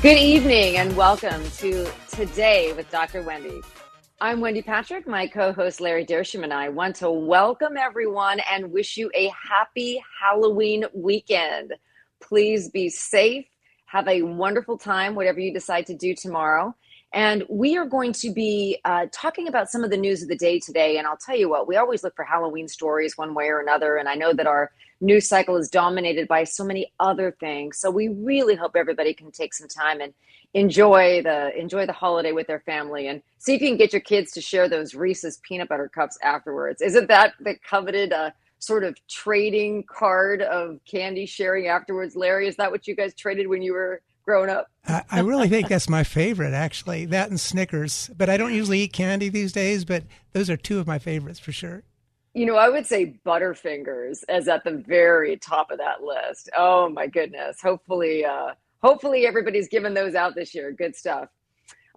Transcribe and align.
Good 0.00 0.18
evening 0.18 0.76
and 0.76 0.96
welcome 0.96 1.42
to 1.56 1.90
Today 2.08 2.72
with 2.72 2.88
Dr. 2.88 3.20
Wendy. 3.20 3.60
I'm 4.20 4.40
Wendy 4.40 4.62
Patrick. 4.62 5.08
My 5.08 5.26
co 5.26 5.52
host 5.52 5.80
Larry 5.80 6.06
Dersham 6.06 6.44
and 6.44 6.52
I 6.54 6.68
want 6.68 6.94
to 6.96 7.10
welcome 7.10 7.76
everyone 7.76 8.40
and 8.48 8.70
wish 8.70 8.96
you 8.96 9.10
a 9.12 9.28
happy 9.30 10.00
Halloween 10.22 10.84
weekend. 10.94 11.74
Please 12.22 12.70
be 12.70 12.88
safe. 12.88 13.44
Have 13.86 14.06
a 14.06 14.22
wonderful 14.22 14.78
time, 14.78 15.16
whatever 15.16 15.40
you 15.40 15.52
decide 15.52 15.86
to 15.86 15.96
do 15.96 16.14
tomorrow. 16.14 16.76
And 17.12 17.42
we 17.50 17.76
are 17.76 17.86
going 17.86 18.12
to 18.12 18.32
be 18.32 18.78
uh, 18.84 19.06
talking 19.10 19.48
about 19.48 19.68
some 19.68 19.82
of 19.82 19.90
the 19.90 19.96
news 19.96 20.22
of 20.22 20.28
the 20.28 20.36
day 20.36 20.60
today. 20.60 20.98
And 20.98 21.08
I'll 21.08 21.16
tell 21.16 21.36
you 21.36 21.50
what, 21.50 21.66
we 21.66 21.74
always 21.74 22.04
look 22.04 22.14
for 22.14 22.24
Halloween 22.24 22.68
stories 22.68 23.18
one 23.18 23.34
way 23.34 23.48
or 23.48 23.58
another. 23.58 23.96
And 23.96 24.08
I 24.08 24.14
know 24.14 24.32
that 24.32 24.46
our 24.46 24.70
news 25.00 25.28
cycle 25.28 25.56
is 25.56 25.68
dominated 25.68 26.28
by 26.28 26.44
so 26.44 26.64
many 26.64 26.92
other 26.98 27.36
things. 27.38 27.78
So 27.78 27.90
we 27.90 28.08
really 28.08 28.54
hope 28.54 28.72
everybody 28.74 29.14
can 29.14 29.30
take 29.30 29.54
some 29.54 29.68
time 29.68 30.00
and 30.00 30.12
enjoy 30.54 31.22
the 31.22 31.56
enjoy 31.58 31.86
the 31.86 31.92
holiday 31.92 32.32
with 32.32 32.46
their 32.46 32.60
family 32.60 33.06
and 33.06 33.22
see 33.38 33.54
if 33.54 33.60
you 33.60 33.68
can 33.68 33.76
get 33.76 33.92
your 33.92 34.00
kids 34.00 34.32
to 34.32 34.40
share 34.40 34.68
those 34.68 34.94
Reese's 34.94 35.38
peanut 35.42 35.68
butter 35.68 35.88
cups 35.88 36.18
afterwards. 36.22 36.80
Isn't 36.80 37.08
that 37.08 37.34
the 37.40 37.56
coveted 37.56 38.12
uh, 38.12 38.30
sort 38.58 38.84
of 38.84 38.96
trading 39.08 39.84
card 39.84 40.42
of 40.42 40.80
candy 40.84 41.26
sharing 41.26 41.66
afterwards, 41.66 42.16
Larry? 42.16 42.48
Is 42.48 42.56
that 42.56 42.70
what 42.70 42.88
you 42.88 42.96
guys 42.96 43.14
traded 43.14 43.46
when 43.46 43.62
you 43.62 43.72
were 43.72 44.00
growing 44.24 44.50
up? 44.50 44.70
I, 44.86 45.04
I 45.10 45.20
really 45.20 45.48
think 45.48 45.68
that's 45.68 45.88
my 45.88 46.04
favorite, 46.04 46.52
actually. 46.54 47.04
That 47.06 47.30
and 47.30 47.40
Snickers. 47.40 48.10
But 48.16 48.28
I 48.28 48.36
don't 48.36 48.54
usually 48.54 48.80
eat 48.80 48.92
candy 48.92 49.28
these 49.28 49.52
days. 49.52 49.84
But 49.84 50.04
those 50.32 50.50
are 50.50 50.56
two 50.56 50.78
of 50.78 50.86
my 50.86 50.98
favorites 50.98 51.38
for 51.38 51.52
sure. 51.52 51.82
You 52.38 52.46
know, 52.46 52.54
I 52.54 52.68
would 52.68 52.86
say 52.86 53.18
Butterfingers 53.26 54.22
as 54.28 54.46
at 54.46 54.62
the 54.62 54.70
very 54.70 55.36
top 55.38 55.72
of 55.72 55.78
that 55.78 56.04
list. 56.04 56.48
Oh 56.56 56.88
my 56.88 57.08
goodness! 57.08 57.60
Hopefully, 57.60 58.24
uh, 58.24 58.52
hopefully 58.80 59.26
everybody's 59.26 59.66
given 59.66 59.92
those 59.92 60.14
out 60.14 60.36
this 60.36 60.54
year. 60.54 60.70
Good 60.70 60.94
stuff. 60.94 61.30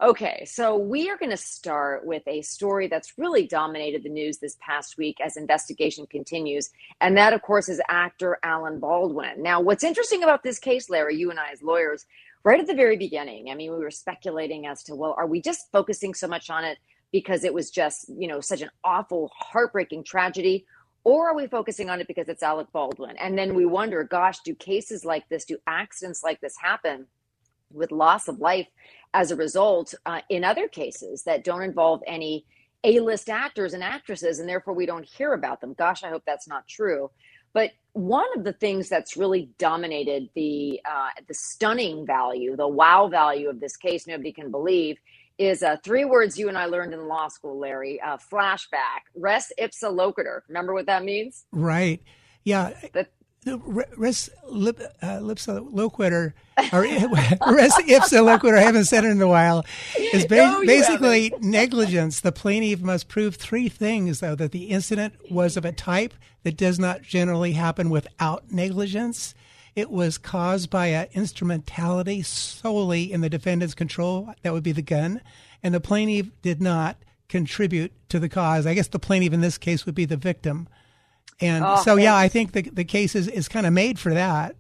Okay, 0.02 0.44
so 0.48 0.78
we 0.78 1.11
are 1.11 1.17
going 1.17 1.30
to 1.30 1.38
start 1.38 2.08
with 2.08 2.23
a 2.25 2.42
story 2.42 2.88
that's 2.88 3.20
really 3.20 3.45
dominated 3.45 4.02
the 4.02 4.09
news 4.09 4.39
this 4.39 4.58
past 4.59 4.98
week 4.98 5.17
as 5.23 5.38
investigation 5.38 6.08
continues. 6.08 6.71
And 7.02 7.16
that, 7.17 7.33
of 7.33 7.43
course, 7.43 7.70
is 7.70 7.80
actor 7.87 8.39
Alan 8.42 8.80
Baldwin. 8.80 9.43
Now, 9.43 9.61
what's 9.61 9.83
interesting 9.83 10.23
about 10.23 10.42
this 10.42 10.58
case, 10.58 10.89
Larry, 10.89 11.17
you 11.17 11.30
and 11.30 11.39
I 11.39 11.52
as 11.52 11.61
lawyers, 11.61 12.08
right 12.43 12.60
at 12.60 12.66
the 12.66 12.73
very 12.73 12.98
beginning, 12.98 13.52
I 13.52 13.54
mean, 13.54 13.73
we 13.73 13.77
were 13.77 13.92
speculating 13.92 14.66
as 14.66 14.82
to, 14.86 14.95
well, 14.95 15.14
are 15.20 15.27
we 15.27 15.39
just 15.39 15.71
focusing 15.71 16.16
so 16.16 16.27
much 16.27 16.49
on 16.49 16.64
it 16.64 16.80
because 17.11 17.44
it 17.44 17.54
was 17.54 17.70
just, 17.70 18.10
you 18.10 18.27
know, 18.27 18.42
such 18.42 18.61
an 18.61 18.70
awful, 18.83 19.32
heartbreaking 19.36 20.04
tragedy? 20.04 20.66
Or 21.04 21.30
are 21.30 21.36
we 21.36 21.48
focusing 21.48 21.89
on 21.89 21.99
it 21.99 22.08
because 22.08 22.30
it's 22.30 22.44
Alec 22.44 22.67
Baldwin? 22.72 23.17
And 23.17 23.38
then 23.38 23.55
we 23.55 23.66
wonder, 23.66 24.04
gosh, 24.04 24.39
do 24.39 24.54
cases 24.54 25.04
like 25.04 25.27
this, 25.30 25.45
do 25.45 25.58
accidents 25.66 26.23
like 26.23 26.39
this 26.42 26.55
happen 26.61 27.08
with 27.73 27.92
loss 27.92 28.27
of 28.27 28.39
life 28.39 28.67
as 29.14 29.32
a 29.32 29.36
result 29.36 29.94
uh, 30.05 30.22
in 30.30 30.44
other 30.44 30.67
cases 30.67 31.23
that 31.23 31.44
don't 31.44 31.64
involve 31.64 32.02
any 32.05 32.45
A-list 32.83 33.30
actors 33.30 33.73
and 33.73 33.83
actresses, 33.83 34.39
and 34.39 34.48
therefore 34.48 34.73
we 34.73 34.86
don't 34.86 35.05
hear 35.05 35.33
about 35.33 35.60
them. 35.61 35.73
Gosh, 35.73 36.04
I 36.04 36.10
hope 36.10 36.23
that's 36.26 36.48
not 36.48 36.67
true. 36.67 37.10
But 37.54 37.72
one 37.93 38.28
of 38.38 38.43
the 38.43 38.54
things 38.54 38.88
that's 38.88 39.17
really 39.17 39.49
dominated 39.58 40.30
the 40.36 40.80
uh, 40.86 41.10
the 41.28 41.33
stunning 41.33 42.05
value, 42.05 42.55
the 42.55 42.67
wow 42.67 43.08
value 43.08 43.49
of 43.49 43.60
this 43.60 43.76
case, 43.76 44.08
nobody 44.08 44.32
can 44.32 44.52
believe, 44.52 44.98
is 45.42 45.64
uh, 45.64 45.78
three 45.84 46.06
words 46.06 46.38
you 46.38 46.48
and 46.50 46.58
I 46.58 46.66
learned 46.66 46.94
in 46.94 47.08
law 47.08 47.28
school, 47.28 47.58
Larry. 47.58 48.00
Uh, 48.00 48.18
flashback, 48.18 49.02
res 49.16 49.52
ipsa 49.60 49.92
loquitur. 49.92 50.42
Remember 50.48 50.74
what 50.74 50.86
that 50.86 51.04
means? 51.04 51.46
Right. 51.52 52.02
Yeah. 52.44 52.74
The, 52.94 53.08
the 53.44 53.58
res 53.98 54.30
lip, 54.48 54.80
uh, 55.02 55.20
lipsa 55.20 55.68
loquitur 55.74 56.34
or 56.72 56.82
res 57.54 57.74
ipsa 57.74 58.22
loquitur, 58.24 58.58
I 58.58 58.62
haven't 58.62 58.86
said 58.86 59.04
it 59.04 59.10
in 59.10 59.22
a 59.22 59.28
while, 59.28 59.66
is 59.98 60.28
ba- 60.28 60.36
No, 60.36 60.62
basically 60.64 61.34
negligence. 61.40 62.20
The 62.20 62.32
plaintiff 62.32 62.82
must 62.82 63.08
prove 63.08 63.36
three 63.36 63.68
things, 63.68 64.20
though 64.20 64.36
that 64.36 64.52
the 64.52 64.66
incident 64.66 65.16
was 65.32 65.58
of 65.58 65.66
a 65.66 65.72
type 65.72 66.14
that 66.44 66.56
does 66.56 66.78
not 66.78 67.02
generally 67.02 67.54
happen 67.54 67.90
without 67.90 68.52
negligence. 68.52 69.34
It 69.76 69.89
was 69.89 70.17
caused 70.17 70.70
by 70.70 70.87
an 70.87 71.08
instrumentality 71.14 72.21
solely 72.23 73.11
in 73.11 73.21
the 73.21 73.30
defendant's 73.30 73.73
control. 73.73 74.33
That 74.43 74.54
would 74.54 74.64
be 74.64 74.73
the 74.73 74.82
gun. 74.82 75.21
And 75.64 75.73
the 75.73 75.80
plaintiff 75.80 76.30
did 76.42 76.61
not 76.61 76.98
contribute 77.30 77.93
to 78.10 78.20
the 78.20 78.27
cause. 78.30 78.65
I 78.65 78.73
guess 78.73 78.87
the 78.87 78.99
plaintiff 78.99 79.31
in 79.33 79.42
this 79.42 79.58
case 79.58 79.86
would 79.86 79.95
be 79.95 80.05
the 80.05 80.17
victim. 80.17 80.67
And 81.39 81.64
Oh, 81.65 81.81
so, 81.83 81.95
yeah, 81.95 82.15
I 82.15 82.27
think 82.27 82.52
the, 82.52 82.61
the 82.64 82.83
case 82.83 83.15
is, 83.15 83.27
is 83.27 83.48
kind 83.48 83.65
of 83.65 83.73
made 83.73 83.98
for 83.98 84.14
that. 84.14 84.55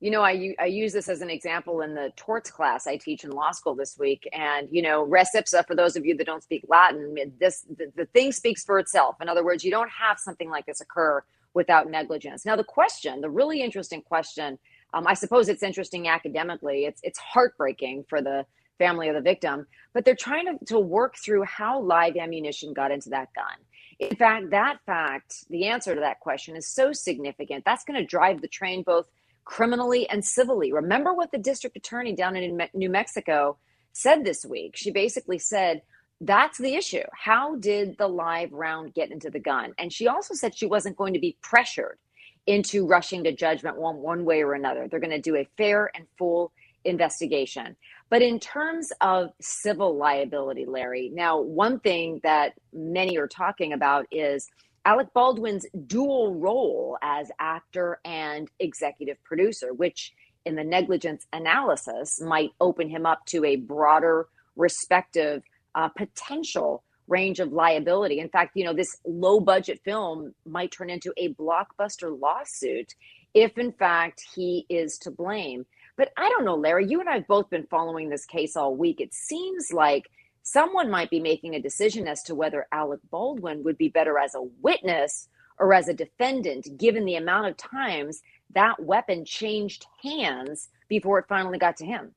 you 0.00 0.10
know, 0.10 0.22
I, 0.22 0.54
I 0.60 0.66
use 0.66 0.92
this 0.92 1.08
as 1.08 1.20
an 1.20 1.30
example 1.30 1.80
in 1.80 1.94
the 1.94 2.12
torts 2.16 2.50
class 2.50 2.86
I 2.86 2.96
teach 2.96 3.24
in 3.24 3.30
law 3.30 3.50
school 3.50 3.74
this 3.74 3.98
week. 3.98 4.28
And, 4.32 4.68
you 4.70 4.82
know, 4.82 5.02
res 5.02 5.30
ipsa, 5.34 5.66
for 5.66 5.74
those 5.74 5.96
of 5.96 6.06
you 6.06 6.16
that 6.16 6.26
don't 6.26 6.42
speak 6.42 6.64
Latin, 6.68 7.14
this 7.40 7.62
the, 7.76 7.90
the 7.96 8.06
thing 8.06 8.30
speaks 8.32 8.64
for 8.64 8.78
itself. 8.78 9.16
In 9.20 9.28
other 9.28 9.44
words, 9.44 9.64
you 9.64 9.70
don't 9.72 9.90
have 9.90 10.18
something 10.18 10.48
like 10.48 10.66
this 10.66 10.80
occur 10.80 11.24
without 11.54 11.90
negligence. 11.90 12.44
Now, 12.44 12.56
the 12.56 12.64
question, 12.64 13.20
the 13.20 13.30
really 13.30 13.62
interesting 13.62 14.02
question, 14.02 14.58
um, 14.92 15.06
I 15.06 15.14
suppose 15.14 15.48
it's 15.48 15.62
interesting 15.62 16.08
academically. 16.08 16.84
It's 16.84 17.00
it's 17.02 17.18
heartbreaking 17.18 18.04
for 18.08 18.20
the 18.20 18.44
family 18.78 19.08
of 19.08 19.14
the 19.14 19.20
victim, 19.20 19.66
but 19.92 20.04
they're 20.04 20.16
trying 20.16 20.46
to, 20.46 20.64
to 20.66 20.78
work 20.80 21.14
through 21.16 21.44
how 21.44 21.80
live 21.80 22.16
ammunition 22.16 22.72
got 22.72 22.90
into 22.90 23.08
that 23.10 23.28
gun. 23.34 23.56
In 24.00 24.16
fact, 24.16 24.50
that 24.50 24.78
fact, 24.84 25.44
the 25.48 25.66
answer 25.66 25.94
to 25.94 26.00
that 26.00 26.20
question 26.20 26.56
is 26.56 26.66
so 26.66 26.92
significant. 26.92 27.64
That's 27.64 27.84
going 27.84 28.00
to 28.00 28.06
drive 28.06 28.40
the 28.40 28.48
train 28.48 28.82
both 28.82 29.08
criminally 29.44 30.08
and 30.08 30.24
civilly. 30.24 30.72
Remember 30.72 31.14
what 31.14 31.30
the 31.30 31.38
district 31.38 31.76
attorney 31.76 32.14
down 32.14 32.34
in 32.34 32.60
New 32.74 32.90
Mexico 32.90 33.56
said 33.92 34.24
this 34.24 34.44
week? 34.44 34.76
She 34.76 34.90
basically 34.90 35.38
said, 35.38 35.82
that's 36.20 36.58
the 36.58 36.74
issue. 36.74 37.02
How 37.12 37.56
did 37.56 37.98
the 37.98 38.08
live 38.08 38.52
round 38.52 38.94
get 38.94 39.10
into 39.10 39.30
the 39.30 39.40
gun? 39.40 39.72
And 39.78 39.92
she 39.92 40.08
also 40.08 40.34
said 40.34 40.56
she 40.56 40.66
wasn't 40.66 40.96
going 40.96 41.14
to 41.14 41.20
be 41.20 41.36
pressured 41.42 41.98
into 42.46 42.86
rushing 42.86 43.24
to 43.24 43.32
judgment 43.32 43.78
one, 43.78 43.96
one 43.96 44.24
way 44.24 44.42
or 44.42 44.54
another. 44.54 44.86
They're 44.88 45.00
going 45.00 45.10
to 45.10 45.20
do 45.20 45.36
a 45.36 45.48
fair 45.56 45.90
and 45.94 46.06
full 46.18 46.52
investigation. 46.84 47.76
But 48.10 48.22
in 48.22 48.38
terms 48.38 48.92
of 49.00 49.30
civil 49.40 49.96
liability, 49.96 50.66
Larry, 50.66 51.10
now, 51.12 51.40
one 51.40 51.80
thing 51.80 52.20
that 52.22 52.52
many 52.72 53.16
are 53.18 53.26
talking 53.26 53.72
about 53.72 54.06
is 54.10 54.48
Alec 54.84 55.08
Baldwin's 55.14 55.66
dual 55.86 56.34
role 56.34 56.98
as 57.02 57.30
actor 57.40 57.98
and 58.04 58.50
executive 58.60 59.22
producer, 59.24 59.72
which 59.72 60.12
in 60.44 60.54
the 60.54 60.64
negligence 60.64 61.26
analysis 61.32 62.20
might 62.20 62.50
open 62.60 62.90
him 62.90 63.06
up 63.06 63.24
to 63.26 63.44
a 63.46 63.56
broader, 63.56 64.28
respective 64.56 65.42
uh, 65.74 65.88
potential 65.88 66.82
range 67.06 67.40
of 67.40 67.52
liability. 67.52 68.18
In 68.18 68.28
fact, 68.28 68.52
you 68.54 68.64
know, 68.64 68.72
this 68.72 68.96
low 69.06 69.40
budget 69.40 69.80
film 69.84 70.34
might 70.46 70.72
turn 70.72 70.90
into 70.90 71.12
a 71.16 71.34
blockbuster 71.34 72.18
lawsuit 72.18 72.94
if, 73.34 73.58
in 73.58 73.72
fact, 73.72 74.22
he 74.34 74.64
is 74.68 74.96
to 74.98 75.10
blame. 75.10 75.66
But 75.96 76.12
I 76.16 76.28
don't 76.30 76.44
know, 76.44 76.56
Larry, 76.56 76.86
you 76.88 77.00
and 77.00 77.08
I 77.08 77.14
have 77.16 77.26
both 77.26 77.50
been 77.50 77.66
following 77.66 78.08
this 78.08 78.24
case 78.24 78.56
all 78.56 78.74
week. 78.74 79.00
It 79.00 79.12
seems 79.12 79.72
like 79.72 80.10
someone 80.42 80.90
might 80.90 81.10
be 81.10 81.20
making 81.20 81.54
a 81.54 81.60
decision 81.60 82.08
as 82.08 82.22
to 82.24 82.34
whether 82.34 82.66
Alec 82.72 83.00
Baldwin 83.10 83.62
would 83.64 83.78
be 83.78 83.88
better 83.88 84.18
as 84.18 84.34
a 84.34 84.42
witness 84.62 85.28
or 85.58 85.72
as 85.72 85.88
a 85.88 85.94
defendant, 85.94 86.66
given 86.78 87.04
the 87.04 87.14
amount 87.16 87.46
of 87.46 87.56
times 87.56 88.20
that 88.54 88.82
weapon 88.82 89.24
changed 89.24 89.86
hands 90.02 90.68
before 90.88 91.18
it 91.18 91.26
finally 91.28 91.58
got 91.58 91.76
to 91.76 91.86
him. 91.86 92.14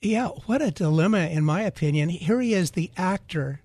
Yeah, 0.00 0.28
what 0.46 0.62
a 0.62 0.70
dilemma, 0.70 1.26
in 1.26 1.44
my 1.44 1.62
opinion. 1.62 2.08
Here 2.08 2.40
he 2.40 2.54
is, 2.54 2.72
the 2.72 2.90
actor 2.96 3.62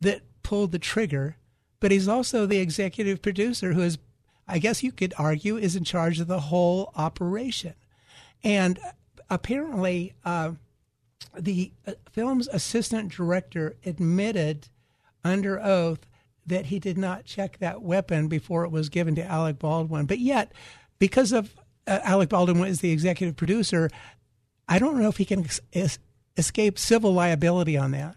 that 0.00 0.22
pulled 0.42 0.72
the 0.72 0.78
trigger, 0.78 1.36
but 1.80 1.90
he's 1.90 2.06
also 2.06 2.46
the 2.46 2.58
executive 2.58 3.20
producer 3.20 3.72
who 3.72 3.82
is, 3.82 3.98
I 4.46 4.58
guess 4.58 4.84
you 4.84 4.92
could 4.92 5.14
argue, 5.18 5.56
is 5.56 5.74
in 5.74 5.84
charge 5.84 6.20
of 6.20 6.28
the 6.28 6.40
whole 6.40 6.92
operation. 6.94 7.74
And 8.44 8.78
apparently, 9.28 10.14
uh, 10.24 10.52
the 11.36 11.72
uh, 11.86 11.92
film's 12.12 12.46
assistant 12.48 13.10
director 13.10 13.74
admitted 13.84 14.68
under 15.24 15.60
oath 15.60 16.06
that 16.46 16.66
he 16.66 16.78
did 16.78 16.98
not 16.98 17.24
check 17.24 17.58
that 17.58 17.82
weapon 17.82 18.28
before 18.28 18.64
it 18.64 18.70
was 18.70 18.88
given 18.90 19.14
to 19.16 19.24
Alec 19.24 19.58
Baldwin. 19.58 20.06
But 20.06 20.18
yet, 20.18 20.52
because 20.98 21.32
of 21.32 21.54
uh, 21.86 22.00
Alec 22.02 22.28
Baldwin 22.28 22.60
was 22.60 22.80
the 22.80 22.92
executive 22.92 23.34
producer, 23.36 23.90
I 24.68 24.78
don't 24.78 24.98
know 25.00 25.08
if 25.08 25.18
he 25.18 25.24
can 25.24 25.46
es- 25.72 25.98
escape 26.36 26.78
civil 26.78 27.12
liability 27.12 27.76
on 27.76 27.92
that. 27.92 28.16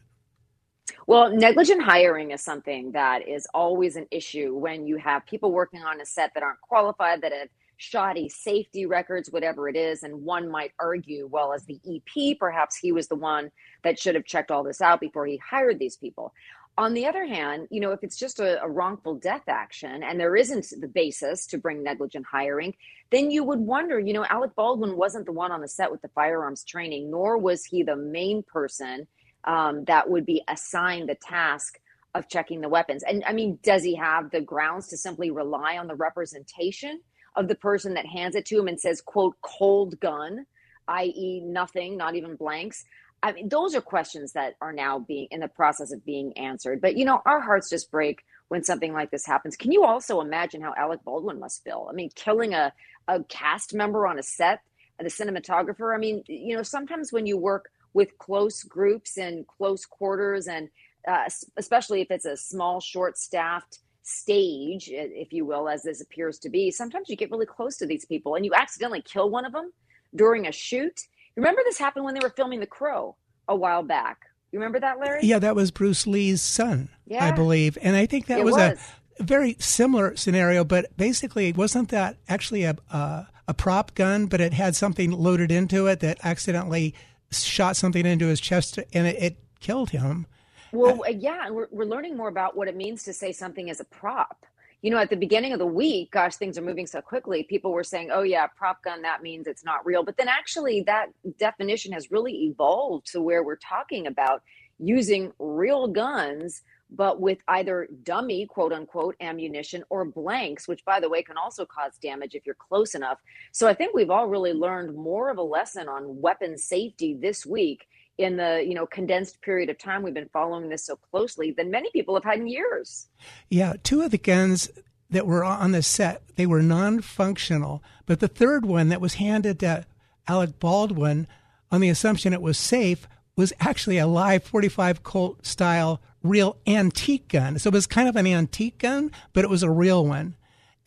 Well, 1.05 1.31
negligent 1.31 1.81
hiring 1.81 2.31
is 2.31 2.41
something 2.41 2.91
that 2.93 3.27
is 3.27 3.47
always 3.53 3.95
an 3.95 4.07
issue 4.11 4.55
when 4.55 4.87
you 4.87 4.97
have 4.97 5.25
people 5.25 5.51
working 5.51 5.81
on 5.81 6.01
a 6.01 6.05
set 6.05 6.33
that 6.33 6.43
aren't 6.43 6.61
qualified, 6.61 7.21
that 7.21 7.31
have 7.31 7.49
shoddy 7.77 8.27
safety 8.27 8.85
records, 8.85 9.31
whatever 9.31 9.69
it 9.69 9.75
is. 9.75 10.03
And 10.03 10.23
one 10.23 10.49
might 10.49 10.71
argue, 10.79 11.27
well, 11.31 11.53
as 11.53 11.65
the 11.65 11.79
EP, 11.87 12.37
perhaps 12.37 12.77
he 12.77 12.91
was 12.91 13.07
the 13.07 13.15
one 13.15 13.51
that 13.83 13.99
should 13.99 14.15
have 14.15 14.25
checked 14.25 14.51
all 14.51 14.63
this 14.63 14.81
out 14.81 14.99
before 14.99 15.25
he 15.25 15.37
hired 15.37 15.79
these 15.79 15.95
people. 15.95 16.33
On 16.79 16.93
the 16.93 17.07
other 17.07 17.25
hand, 17.25 17.67
you 17.71 17.79
know, 17.79 17.91
if 17.91 18.03
it's 18.03 18.17
just 18.17 18.39
a, 18.39 18.61
a, 18.61 18.69
wrongful 18.69 19.15
death 19.15 19.47
action 19.47 20.03
and 20.03 20.19
there 20.19 20.35
isn't 20.35 20.67
the 20.79 20.87
basis 20.87 21.47
to 21.47 21.57
bring 21.57 21.81
negligent 21.81 22.25
hiring, 22.31 22.75
then 23.09 23.31
you 23.31 23.43
would 23.43 23.59
wonder, 23.59 23.99
you 23.99 24.13
know, 24.13 24.25
Alec 24.25 24.53
Baldwin 24.55 24.95
wasn't 24.95 25.25
the 25.25 25.31
one 25.31 25.51
on 25.51 25.61
the 25.61 25.67
set 25.67 25.91
with 25.91 26.03
the 26.03 26.09
firearms 26.09 26.63
training, 26.63 27.09
nor 27.09 27.39
was 27.39 27.65
he 27.65 27.81
the 27.81 27.95
main 27.95 28.43
person 28.43 29.07
um, 29.45 29.85
that 29.85 30.07
would 30.07 30.25
be 30.25 30.43
assigned 30.47 31.09
the 31.09 31.15
task 31.15 31.79
of 32.13 32.29
checking 32.29 32.61
the 32.61 32.69
weapons. 32.69 33.03
And 33.03 33.23
I 33.25 33.33
mean, 33.33 33.57
does 33.63 33.83
he 33.83 33.95
have 33.95 34.29
the 34.29 34.41
grounds 34.41 34.87
to 34.89 34.97
simply 34.97 35.31
rely 35.31 35.77
on 35.77 35.87
the 35.87 35.95
representation 35.95 37.01
of 37.35 37.47
the 37.47 37.55
person 37.55 37.95
that 37.95 38.05
hands 38.05 38.35
it 38.35 38.45
to 38.47 38.59
him 38.59 38.67
and 38.67 38.79
says, 38.79 39.01
quote, 39.01 39.35
cold 39.41 39.99
gun, 39.99 40.45
i.e., 40.87 41.41
nothing, 41.43 41.97
not 41.97 42.15
even 42.15 42.35
blanks? 42.35 42.85
I 43.23 43.31
mean, 43.31 43.49
those 43.49 43.75
are 43.75 43.81
questions 43.81 44.33
that 44.33 44.55
are 44.61 44.73
now 44.73 44.99
being 44.99 45.27
in 45.31 45.39
the 45.39 45.47
process 45.47 45.91
of 45.91 46.05
being 46.05 46.37
answered. 46.37 46.81
But, 46.81 46.97
you 46.97 47.05
know, 47.05 47.21
our 47.25 47.41
hearts 47.41 47.69
just 47.69 47.91
break 47.91 48.23
when 48.49 48.63
something 48.63 48.93
like 48.93 49.11
this 49.11 49.25
happens. 49.25 49.57
Can 49.57 49.71
you 49.71 49.83
also 49.83 50.21
imagine 50.21 50.61
how 50.61 50.73
Alec 50.77 51.03
Baldwin 51.03 51.39
must 51.39 51.63
feel? 51.63 51.87
I 51.89 51.93
mean, 51.93 52.09
killing 52.15 52.53
a, 52.53 52.71
a 53.07 53.23
cast 53.23 53.73
member 53.73 54.07
on 54.07 54.19
a 54.19 54.23
set, 54.23 54.61
the 54.99 55.05
cinematographer. 55.05 55.95
I 55.95 55.99
mean, 55.99 56.23
you 56.27 56.55
know, 56.55 56.63
sometimes 56.63 57.11
when 57.11 57.25
you 57.25 57.37
work 57.37 57.71
with 57.93 58.17
close 58.19 58.63
groups 58.63 59.17
and 59.17 59.45
close 59.47 59.85
quarters, 59.85 60.47
and 60.47 60.69
uh, 61.07 61.25
especially 61.57 62.01
if 62.01 62.11
it's 62.11 62.25
a 62.25 62.37
small, 62.37 62.79
short 62.79 63.17
staffed 63.17 63.79
stage, 64.03 64.89
if 64.91 65.33
you 65.33 65.45
will, 65.45 65.67
as 65.67 65.83
this 65.83 66.01
appears 66.01 66.39
to 66.39 66.49
be, 66.49 66.71
sometimes 66.71 67.09
you 67.09 67.15
get 67.15 67.31
really 67.31 67.45
close 67.45 67.77
to 67.77 67.85
these 67.85 68.05
people 68.05 68.35
and 68.35 68.45
you 68.45 68.53
accidentally 68.53 69.01
kill 69.01 69.29
one 69.29 69.45
of 69.45 69.51
them 69.51 69.71
during 70.15 70.47
a 70.47 70.51
shoot 70.51 71.01
Remember 71.37 71.61
this 71.63 71.77
happened 71.77 72.03
when 72.03 72.15
they 72.15 72.19
were 72.19 72.31
filming 72.31 72.59
The 72.59 72.65
Crow 72.67 73.15
a 73.47 73.55
while 73.55 73.83
back. 73.83 74.25
You 74.51 74.59
remember 74.59 74.79
that, 74.79 74.99
Larry? 74.99 75.21
Yeah, 75.23 75.39
that 75.39 75.55
was 75.55 75.71
Bruce 75.71 76.07
Lee's 76.07 76.41
son, 76.41 76.89
yeah. 77.05 77.23
I 77.23 77.31
believe. 77.31 77.77
And 77.81 77.95
I 77.95 78.07
think 78.07 78.25
that 78.25 78.43
was, 78.43 78.55
was, 78.55 78.79
a 79.19 79.23
very 79.23 79.55
similar 79.59 80.15
scenario, 80.15 80.63
but 80.63 80.95
basically, 80.97 81.53
wasn't 81.53 81.89
that 81.89 82.17
actually 82.27 82.63
a, 82.63 82.75
a, 82.89 83.27
a 83.47 83.53
prop 83.53 83.93
gun, 83.93 84.25
but 84.25 84.41
it 84.41 84.53
had 84.53 84.75
something 84.75 85.11
loaded 85.11 85.51
into 85.51 85.85
it 85.85 85.99
that 85.99 86.17
accidentally 86.23 86.95
shot 87.31 87.75
something 87.75 88.05
into 88.05 88.27
his 88.27 88.39
chest 88.39 88.79
and 88.91 89.05
it, 89.05 89.21
it 89.21 89.37
killed 89.59 89.91
him? 89.91 90.25
Well, 90.71 91.03
uh, 91.05 91.11
yeah, 91.11 91.51
we're, 91.51 91.67
we're 91.69 91.85
learning 91.85 92.17
more 92.17 92.29
about 92.29 92.57
what 92.57 92.67
it 92.67 92.75
means 92.75 93.03
to 93.03 93.13
say 93.13 93.31
something 93.31 93.67
is 93.67 93.79
a 93.79 93.85
prop 93.85 94.46
you 94.81 94.91
know, 94.91 94.97
at 94.97 95.09
the 95.09 95.15
beginning 95.15 95.53
of 95.53 95.59
the 95.59 95.65
week, 95.65 96.11
gosh, 96.11 96.35
things 96.35 96.57
are 96.57 96.61
moving 96.61 96.85
so 96.85 97.01
quickly. 97.01 97.43
People 97.43 97.71
were 97.71 97.83
saying, 97.83 98.09
oh, 98.11 98.21
yeah, 98.21 98.45
prop 98.47 98.83
gun, 98.83 99.01
that 99.01 99.23
means 99.23 99.47
it's 99.47 99.65
not 99.65 99.85
real. 99.85 100.03
But 100.03 100.17
then 100.17 100.27
actually, 100.27 100.81
that 100.81 101.07
definition 101.39 101.91
has 101.93 102.11
really 102.11 102.45
evolved 102.45 103.11
to 103.11 103.21
where 103.21 103.43
we're 103.43 103.55
talking 103.55 104.05
about 104.05 104.43
using 104.79 105.33
real 105.39 105.87
guns, 105.87 106.61
but 106.91 107.19
with 107.19 107.39
either 107.47 107.87
dummy, 108.03 108.45
quote 108.45 108.71
unquote, 108.71 109.15
ammunition 109.19 109.83
or 109.89 110.05
blanks, 110.05 110.67
which, 110.67 110.85
by 110.85 110.99
the 110.99 111.09
way, 111.09 111.23
can 111.23 111.37
also 111.37 111.65
cause 111.65 111.97
damage 111.99 112.35
if 112.35 112.45
you're 112.45 112.55
close 112.55 112.93
enough. 112.93 113.17
So 113.51 113.67
I 113.67 113.73
think 113.73 113.95
we've 113.95 114.11
all 114.11 114.27
really 114.27 114.53
learned 114.53 114.95
more 114.95 115.31
of 115.31 115.39
a 115.39 115.43
lesson 115.43 115.89
on 115.89 116.21
weapon 116.21 116.55
safety 116.55 117.17
this 117.19 117.45
week 117.45 117.87
in 118.17 118.37
the 118.37 118.63
you 118.67 118.73
know 118.73 118.85
condensed 118.85 119.41
period 119.41 119.69
of 119.69 119.77
time 119.77 120.01
we've 120.01 120.13
been 120.13 120.29
following 120.33 120.69
this 120.69 120.85
so 120.85 120.95
closely 120.95 121.51
than 121.51 121.69
many 121.69 121.89
people 121.91 122.15
have 122.15 122.23
had 122.23 122.39
in 122.39 122.47
years. 122.47 123.07
Yeah, 123.49 123.73
two 123.83 124.01
of 124.01 124.11
the 124.11 124.17
guns 124.17 124.69
that 125.09 125.27
were 125.27 125.43
on 125.43 125.71
the 125.71 125.83
set 125.83 126.21
they 126.35 126.45
were 126.45 126.61
non-functional, 126.61 127.83
but 128.05 128.19
the 128.19 128.27
third 128.27 128.65
one 128.65 128.89
that 128.89 129.01
was 129.01 129.15
handed 129.15 129.59
to 129.59 129.85
Alec 130.27 130.59
Baldwin 130.59 131.27
on 131.71 131.81
the 131.81 131.89
assumption 131.89 132.33
it 132.33 132.41
was 132.41 132.57
safe 132.57 133.07
was 133.35 133.53
actually 133.59 133.97
a 133.97 134.07
live 134.07 134.43
45 134.43 135.03
Colt 135.03 135.45
style 135.45 136.01
real 136.23 136.57
antique 136.65 137.27
gun. 137.27 137.59
So 137.59 137.69
it 137.69 137.73
was 137.73 137.87
kind 137.87 138.09
of 138.09 138.15
an 138.15 138.27
antique 138.27 138.79
gun, 138.79 139.11
but 139.33 139.43
it 139.43 139.49
was 139.49 139.63
a 139.63 139.69
real 139.69 140.05
one. 140.05 140.35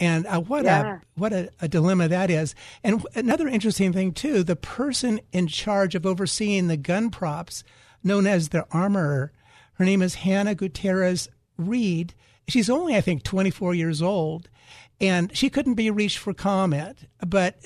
And 0.00 0.26
uh, 0.26 0.41
what 0.41 0.64
yeah. 0.64 0.97
a 0.97 1.00
what 1.14 1.32
a, 1.32 1.50
a, 1.61 1.69
dilemma 1.69 2.08
that 2.08 2.31
is. 2.31 2.55
And 2.82 3.06
another 3.14 3.47
interesting 3.47 3.93
thing 3.93 4.12
too, 4.12 4.43
the 4.43 4.56
person 4.56 5.20
in 5.31 5.47
charge 5.47 5.94
of 5.94 6.06
overseeing 6.06 6.69
the 6.69 6.79
gun 6.79 7.11
props, 7.11 7.62
known 8.02 8.26
as 8.26 8.49
the 8.49 8.67
armorer, 8.70 9.31
her 9.75 9.85
name 9.85 10.00
is 10.00 10.17
Hannah 10.17 10.55
Gutierrez 10.55 11.29
Reed. 11.58 12.14
She's 12.49 12.70
only 12.70 12.97
I 12.97 13.02
think 13.02 13.23
24 13.23 13.75
years 13.75 14.00
old, 14.00 14.49
and 15.00 15.37
she 15.37 15.50
couldn't 15.50 15.75
be 15.75 15.91
reached 15.91 16.19
for 16.19 16.32
comment, 16.32 17.06
but 17.26 17.56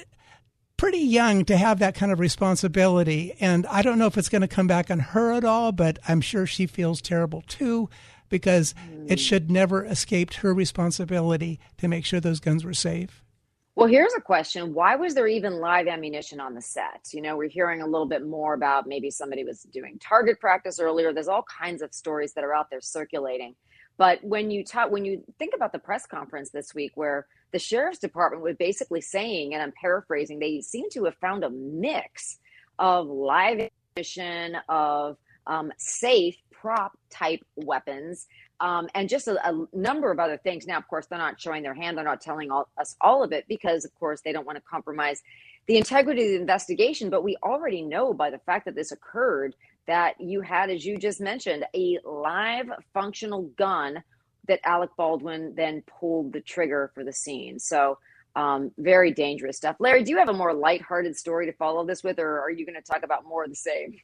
pretty 0.77 0.99
young 0.99 1.45
to 1.45 1.57
have 1.57 1.79
that 1.79 1.95
kind 1.95 2.11
of 2.11 2.19
responsibility. 2.19 3.33
And 3.41 3.65
I 3.69 3.81
don't 3.83 3.99
know 3.99 4.07
if 4.07 4.19
it's 4.19 4.29
going 4.29 4.43
to 4.43 4.49
come 4.49 4.67
back 4.67 4.91
on 4.91 4.99
her 4.99 5.33
at 5.33 5.45
all, 5.45 5.71
but 5.71 6.01
I'm 6.09 6.21
sure 6.21 6.47
she 6.47 6.67
feels 6.67 7.01
terrible 7.01 7.43
too 7.47 7.89
because 8.35 8.75
it 9.07 9.21
should 9.21 9.49
never 9.49 9.85
escaped 9.85 10.39
her 10.39 10.53
responsibility 10.53 11.61
to 11.79 11.87
make 11.87 12.05
sure 12.05 12.19
those 12.19 12.41
guns 12.41 12.65
were 12.65 12.75
safe. 12.75 13.23
Well, 13.77 13.87
here's 13.87 14.13
a 14.15 14.21
question. 14.21 14.75
Why 14.75 14.97
was 14.97 15.15
there 15.15 15.29
even 15.29 15.61
live 15.61 15.87
ammunition 15.87 16.41
on 16.41 16.53
the 16.53 16.61
set? 16.61 17.11
You 17.13 17.23
know, 17.23 17.37
we're 17.37 17.49
hearing 17.49 17.81
a 17.81 17.87
little 17.87 18.09
bit 18.09 18.27
more 18.27 18.55
about 18.55 18.89
maybe 18.89 19.09
somebody 19.09 19.45
was 19.45 19.63
doing 19.63 20.01
target 20.01 20.41
practice 20.41 20.81
earlier. 20.81 21.13
There's 21.13 21.29
all 21.29 21.45
kinds 21.45 21.81
of 21.81 21.95
stories 21.95 22.33
that 22.35 22.43
are 22.43 22.53
out 22.53 22.71
there 22.71 22.81
circulating. 22.81 23.55
But 23.99 24.19
when 24.25 24.51
you 24.51 24.65
talk, 24.65 24.91
when 24.91 25.05
you 25.05 25.23
think 25.39 25.55
about 25.55 25.71
the 25.71 25.79
press 25.79 26.07
conference 26.07 26.51
this 26.51 26.75
week, 26.75 26.91
where 26.97 27.29
the 27.53 27.61
sheriff's 27.61 28.01
department 28.01 28.43
was 28.43 28.57
basically 28.57 29.01
saying, 29.01 29.55
and 29.55 29.63
I'm 29.63 29.73
paraphrasing, 29.81 30.41
they 30.41 30.61
seem 30.61 30.91
to 30.91 31.05
have 31.05 31.15
found 31.19 31.45
a 31.45 31.51
mix 31.51 32.39
of 32.81 33.07
live 33.07 33.71
ammunition, 33.97 34.57
of 34.69 35.19
um, 35.47 35.73
safe 35.79 36.37
prop 36.65 36.97
type 37.11 37.45
weapons, 37.57 38.27
um, 38.61 38.89
and 38.95 39.07
just 39.07 39.29
a, 39.29 39.37
a, 39.47 39.67
number 39.75 40.11
of 40.11 40.19
other 40.19 40.39
things. 40.39 40.67
Now, 40.67 40.79
of 40.79 40.89
course, 40.89 41.05
they're 41.05 41.19
not 41.19 41.39
showing 41.39 41.63
their 41.63 41.75
hand; 41.75 41.99
they're 41.99 42.05
not 42.07 42.23
telling 42.23 42.51
all, 42.51 42.69
us 42.79 42.97
all 43.03 43.23
of 43.23 43.33
it 43.33 43.45
because, 43.49 43.85
of 43.85 43.95
course, 44.01 44.23
they 44.23 44.33
don't 44.33 44.47
want 44.47 44.57
to 44.57 44.63
compromise 44.63 45.23
the 45.67 45.77
integrity 45.77 46.23
of 46.23 46.31
the 46.31 46.41
investigation. 46.41 47.11
But 47.11 47.23
we 47.23 47.37
already 47.43 47.83
know 47.83 48.15
by 48.15 48.31
the 48.31 48.39
fact 48.39 48.65
that 48.65 48.75
this 48.75 48.93
occurred 48.93 49.55
that 49.87 50.19
you 50.19 50.41
had, 50.41 50.71
as 50.71 50.87
you 50.87 50.97
just 50.97 51.21
mentioned, 51.21 51.67
a 51.75 51.99
live 52.03 52.71
functional 52.95 53.43
gun 53.59 54.03
that 54.49 54.61
Alec 54.65 54.91
Baldwin 54.97 55.53
then 55.55 55.83
pulled 55.83 56.33
the 56.33 56.41
trigger 56.41 56.91
for 56.95 57.05
the 57.05 57.13
scene. 57.13 57.59
So. 57.59 57.99
Um, 58.37 58.73
very 58.79 59.13
dangerous 59.13 59.57
stuff. 59.57 59.77
Larry, 59.79 60.03
do 60.03 60.11
you 60.11 60.19
have 60.19 60.29
a 60.29 60.33
more 60.33 60.53
lighthearted 60.53 61.17
story 61.17 61.47
to 61.47 61.53
follow 61.53 61.87
this 61.87 62.03
with, 62.03 62.19
or 62.19 62.41
are 62.41 62.51
you 62.51 62.67
going 62.67 62.75
to 62.75 62.83
talk 62.83 63.05
about 63.05 63.25
more 63.25 63.45
of 63.45 63.51
the 63.51 63.55
same? 63.55 63.95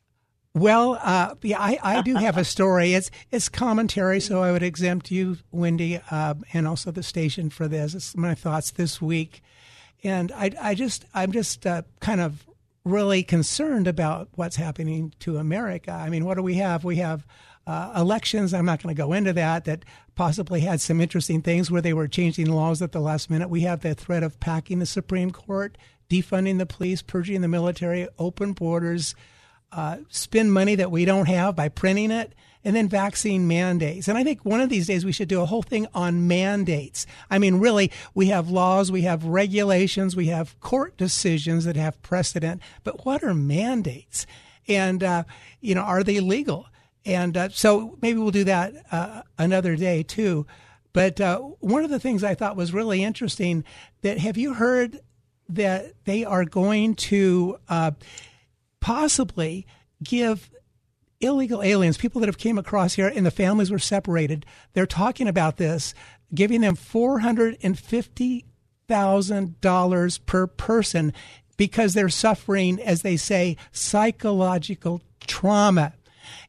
Well, 0.54 0.98
uh, 1.00 1.34
yeah, 1.42 1.60
I, 1.60 1.78
I 1.82 2.02
do 2.02 2.16
have 2.16 2.36
a 2.36 2.44
story. 2.56 2.94
It's 2.94 3.10
it's 3.30 3.48
commentary, 3.48 4.20
so 4.20 4.42
I 4.42 4.52
would 4.52 4.62
exempt 4.62 5.10
you, 5.10 5.38
Wendy, 5.52 6.00
uh, 6.10 6.34
and 6.52 6.66
also 6.66 6.90
the 6.90 7.02
station 7.02 7.50
for 7.50 7.68
this. 7.68 7.94
It's 7.94 8.16
my 8.16 8.34
thoughts 8.34 8.72
this 8.72 9.00
week, 9.00 9.42
and 10.02 10.32
I 10.32 10.50
I 10.60 10.74
just 10.74 11.04
I'm 11.14 11.30
just 11.30 11.66
uh, 11.66 11.82
kind 12.00 12.20
of 12.20 12.46
really 12.84 13.22
concerned 13.22 13.86
about 13.86 14.28
what's 14.34 14.56
happening 14.56 15.12
to 15.20 15.36
America. 15.36 15.92
I 15.92 16.08
mean, 16.08 16.24
what 16.24 16.34
do 16.34 16.42
we 16.42 16.54
have? 16.54 16.82
We 16.82 16.96
have 16.96 17.26
uh, 17.66 17.92
elections. 17.94 18.52
I'm 18.52 18.64
not 18.64 18.82
going 18.82 18.94
to 18.94 19.00
go 19.00 19.12
into 19.12 19.32
that. 19.34 19.66
That 19.66 19.84
possibly 20.16 20.60
had 20.60 20.80
some 20.80 21.00
interesting 21.00 21.42
things 21.42 21.70
where 21.70 21.82
they 21.82 21.92
were 21.92 22.08
changing 22.08 22.50
laws 22.50 22.82
at 22.82 22.90
the 22.90 23.00
last 23.00 23.30
minute. 23.30 23.50
We 23.50 23.60
have 23.60 23.80
the 23.80 23.94
threat 23.94 24.24
of 24.24 24.40
packing 24.40 24.80
the 24.80 24.86
Supreme 24.86 25.30
Court, 25.30 25.78
defunding 26.10 26.58
the 26.58 26.66
police, 26.66 27.02
purging 27.02 27.40
the 27.40 27.48
military, 27.48 28.08
open 28.18 28.52
borders 28.52 29.14
uh, 29.72 29.98
spend 30.08 30.52
money 30.52 30.74
that 30.74 30.90
we 30.90 31.04
don't 31.04 31.26
have 31.26 31.56
by 31.56 31.68
printing 31.68 32.10
it, 32.10 32.34
and 32.64 32.76
then 32.76 32.88
vaccine 32.88 33.48
mandates. 33.48 34.08
And 34.08 34.18
I 34.18 34.24
think 34.24 34.44
one 34.44 34.60
of 34.60 34.68
these 34.68 34.86
days 34.86 35.04
we 35.04 35.12
should 35.12 35.28
do 35.28 35.40
a 35.40 35.46
whole 35.46 35.62
thing 35.62 35.86
on 35.94 36.28
mandates. 36.28 37.06
I 37.30 37.38
mean, 37.38 37.56
really, 37.56 37.90
we 38.14 38.26
have 38.26 38.50
laws, 38.50 38.92
we 38.92 39.02
have 39.02 39.24
regulations, 39.24 40.14
we 40.14 40.26
have 40.26 40.58
court 40.60 40.96
decisions 40.96 41.64
that 41.64 41.76
have 41.76 42.00
precedent, 42.02 42.60
but 42.84 43.06
what 43.06 43.22
are 43.24 43.34
mandates? 43.34 44.26
And, 44.68 45.02
uh, 45.02 45.24
you 45.60 45.74
know, 45.74 45.82
are 45.82 46.04
they 46.04 46.20
legal? 46.20 46.66
And 47.06 47.36
uh, 47.36 47.48
so 47.48 47.96
maybe 48.02 48.18
we'll 48.18 48.30
do 48.30 48.44
that 48.44 48.74
uh, 48.92 49.22
another 49.38 49.74
day 49.74 50.02
too. 50.02 50.46
But 50.92 51.20
uh, 51.20 51.38
one 51.38 51.84
of 51.84 51.90
the 51.90 52.00
things 52.00 52.22
I 52.22 52.34
thought 52.34 52.56
was 52.56 52.74
really 52.74 53.02
interesting 53.02 53.64
that 54.02 54.18
have 54.18 54.36
you 54.36 54.54
heard 54.54 55.00
that 55.48 55.94
they 56.04 56.24
are 56.24 56.44
going 56.44 56.94
to 56.94 57.58
uh, 57.68 57.92
possibly 58.80 59.66
give 60.02 60.50
illegal 61.20 61.62
aliens, 61.62 61.98
people 61.98 62.20
that 62.20 62.28
have 62.28 62.38
came 62.38 62.58
across 62.58 62.94
here 62.94 63.12
and 63.14 63.26
the 63.26 63.30
families 63.30 63.70
were 63.70 63.78
separated, 63.78 64.46
they're 64.72 64.86
talking 64.86 65.28
about 65.28 65.58
this, 65.58 65.94
giving 66.34 66.60
them 66.60 66.74
four 66.74 67.20
hundred 67.20 67.58
and 67.62 67.78
fifty 67.78 68.46
thousand 68.88 69.60
dollars 69.60 70.18
per 70.18 70.46
person 70.46 71.12
because 71.56 71.92
they're 71.92 72.08
suffering, 72.08 72.80
as 72.80 73.02
they 73.02 73.16
say, 73.16 73.56
psychological 73.70 75.02
trauma. 75.26 75.92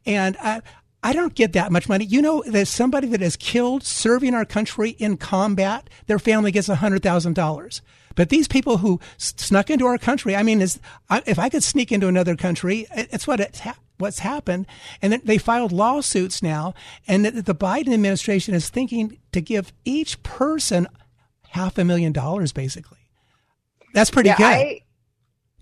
And 0.05 0.38
I, 0.38 0.61
I 1.03 1.13
don't 1.13 1.34
get 1.34 1.53
that 1.53 1.72
much 1.72 1.89
money. 1.89 2.05
You 2.05 2.22
know, 2.22 2.43
there's 2.46 2.70
somebody 2.70 3.08
that 3.08 3.22
is 3.22 3.36
killed 3.36 3.84
serving 3.84 4.36
our 4.36 4.46
country 4.46 4.91
in 4.91 5.17
combat, 5.17 5.89
their 6.05 6.20
family 6.20 6.51
gets 6.51 6.67
$100,000. 6.67 7.81
But 8.15 8.29
these 8.29 8.48
people 8.48 8.77
who 8.77 9.00
snuck 9.17 9.70
into 9.70 9.86
our 9.86 9.98
country, 9.98 10.36
I 10.36 10.43
mean, 10.43 10.62
is, 10.62 10.79
if 11.25 11.39
I 11.39 11.50
could 11.50 11.63
sneak 11.63 11.91
into 11.91 12.08
another 12.08 12.36
country, 12.36 12.86
it's 12.91 13.25
what 13.25 13.39
it's 13.39 13.62
ha- 13.62 13.77
what's 13.98 14.20
happened. 14.20 14.67
And 15.01 15.13
they 15.13 15.38
filed 15.38 15.72
lawsuits 15.72 16.43
now, 16.43 16.74
and 17.08 17.25
the 17.25 17.55
Biden 17.55 17.93
administration 17.93 18.53
is 18.53 18.70
thinking 18.70 19.17
to 19.31 19.41
give 19.41 19.72
each 19.86 20.22
person 20.24 20.88
half 21.50 21.77
a 21.77 21.86
million 21.86 22.12
dollars, 22.12 22.51
basically. 22.51 22.98
That's 23.93 24.12
pretty 24.12 24.29
yeah, 24.29 24.38
good. 24.38 24.43
I, 24.43 24.81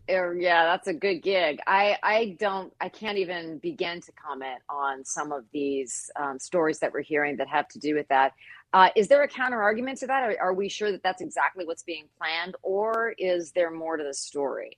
yeah, 0.09 0.65
that's 0.65 0.87
a 0.87 0.93
good 0.93 1.21
gig. 1.21 1.59
I, 1.67 1.97
I 2.01 2.37
don't, 2.39 2.73
I 2.81 2.89
can't 2.89 3.17
even 3.17 3.59
begin 3.59 4.01
to 4.01 4.11
comment 4.11 4.61
on 4.69 5.05
some 5.05 5.31
of 5.31 5.45
these 5.53 6.09
um, 6.19 6.39
stories 6.39 6.79
that 6.79 6.91
we're 6.91 7.01
hearing 7.01 7.37
that 7.37 7.47
have 7.47 7.67
to 7.69 7.79
do 7.79 7.95
with 7.95 8.07
that. 8.09 8.33
Uh, 8.73 8.89
is 8.95 9.07
there 9.07 9.23
a 9.23 9.27
counter 9.27 9.61
argument 9.61 9.99
to 9.99 10.07
that? 10.07 10.37
Are, 10.39 10.53
we 10.53 10.69
sure 10.69 10.91
that 10.91 11.01
that's 11.03 11.21
exactly 11.21 11.65
what's 11.65 11.83
being 11.83 12.05
planned, 12.17 12.55
or 12.61 13.13
is 13.17 13.51
there 13.51 13.71
more 13.71 13.97
to 13.97 14.03
the 14.03 14.13
story? 14.13 14.77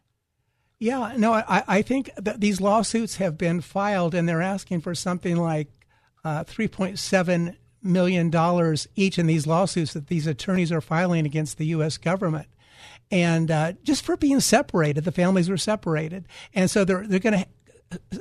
Yeah, 0.79 1.13
no, 1.17 1.33
I, 1.33 1.63
I 1.67 1.81
think 1.81 2.09
that 2.15 2.39
these 2.39 2.61
lawsuits 2.61 3.17
have 3.17 3.37
been 3.37 3.61
filed, 3.61 4.15
and 4.15 4.27
they're 4.27 4.41
asking 4.41 4.81
for 4.81 4.95
something 4.95 5.35
like 5.35 5.67
uh, 6.23 6.43
3.7 6.45 7.55
million 7.83 8.29
dollars 8.29 8.87
each 8.95 9.17
in 9.17 9.25
these 9.25 9.47
lawsuits 9.47 9.93
that 9.93 10.07
these 10.07 10.27
attorneys 10.27 10.71
are 10.71 10.81
filing 10.81 11.25
against 11.25 11.57
the 11.57 11.65
U.S. 11.67 11.97
government 11.97 12.47
and 13.09 13.51
uh, 13.51 13.73
just 13.83 14.03
for 14.03 14.17
being 14.17 14.39
separated. 14.39 15.03
The 15.03 15.11
families 15.11 15.49
were 15.49 15.57
separated, 15.57 16.27
and 16.53 16.69
so 16.69 16.85
they're 16.85 17.05
they're 17.05 17.19
going 17.19 17.39
to. 17.39 17.47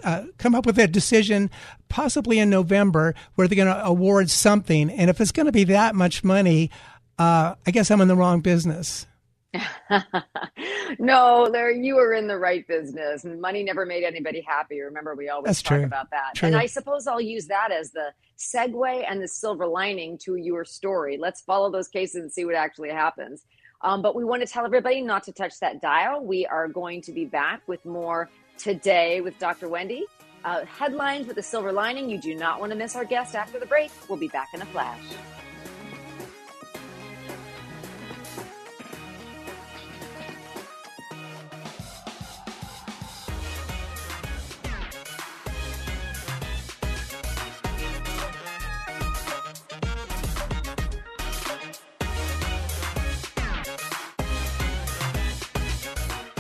Uh, 0.03 0.25
come 0.37 0.53
up 0.57 0.67
with 0.67 0.77
a 0.81 0.89
decision 0.89 1.49
possibly 1.89 2.41
in 2.41 2.51
November 2.51 3.15
where 3.37 3.47
they're 3.47 3.55
going 3.55 3.69
to 3.69 3.87
award 3.87 4.29
something. 4.29 4.91
And 4.91 5.09
if 5.09 5.21
it's 5.21 5.31
going 5.31 5.47
to 5.47 5.53
be 5.53 5.63
that 5.63 5.95
much 5.95 6.25
money, 6.25 6.73
uh, 7.21 7.55
I 7.65 7.71
guess 7.71 7.89
I'm 7.89 8.01
in 8.01 8.09
the 8.09 8.17
wrong 8.17 8.41
business. 8.41 9.07
no, 10.99 11.49
there 11.51 11.71
you 11.71 11.99
are 11.99 12.13
in 12.13 12.29
the 12.29 12.39
right 12.39 12.67
business. 12.67 13.25
Money 13.25 13.63
never 13.63 13.85
made 13.85 14.05
anybody 14.05 14.41
happy. 14.41 14.81
Remember, 14.81 15.15
we 15.15 15.29
always 15.29 15.47
That's 15.47 15.63
talk 15.63 15.79
true. 15.79 15.85
about 15.85 16.11
that. 16.11 16.35
True. 16.35 16.49
And 16.49 16.57
I 16.57 16.67
suppose 16.67 17.07
I'll 17.07 17.21
use 17.21 17.47
that 17.47 17.73
as 17.73 17.91
the 17.91 18.13
segue 18.39 19.05
and 19.09 19.21
the 19.21 19.29
silver 19.29 19.67
lining 19.67 20.19
to 20.19 20.37
your 20.37 20.65
story. 20.65 21.19
Let's 21.19 21.41
follow 21.43 21.71
those 21.71 21.89
cases 21.89 22.23
and 22.23 22.33
see 22.33 22.45
what 22.45 22.55
actually 22.55 22.91
happens. 22.91 23.45
Um, 23.83 24.03
but 24.03 24.15
we 24.15 24.25
want 24.25 24.43
to 24.43 24.49
tell 24.49 24.65
everybody 24.65 25.01
not 25.01 25.25
to 25.25 25.33
touch 25.33 25.59
that 25.61 25.81
dial. 25.81 26.23
We 26.23 26.47
are 26.47 26.69
going 26.69 27.01
to 27.03 27.13
be 27.13 27.25
back 27.25 27.63
with 27.67 27.85
more 27.85 28.29
today 28.59 29.21
with 29.21 29.39
Dr. 29.39 29.69
Wendy. 29.69 30.05
Uh, 30.45 30.65
headlines 30.65 31.27
with 31.27 31.37
a 31.39 31.43
silver 31.43 31.73
lining. 31.73 32.09
You 32.09 32.19
do 32.19 32.35
not 32.35 32.61
want 32.61 32.73
to 32.73 32.79
miss 32.79 32.97
our 32.97 33.05
guest 33.05 33.35
after 33.35 33.59
the 33.59 33.67
break. 33.67 33.91
We'll 34.09 34.19
be 34.19 34.29
back 34.29 34.49
in 34.55 34.63
a 34.63 34.67
flash. 34.67 35.01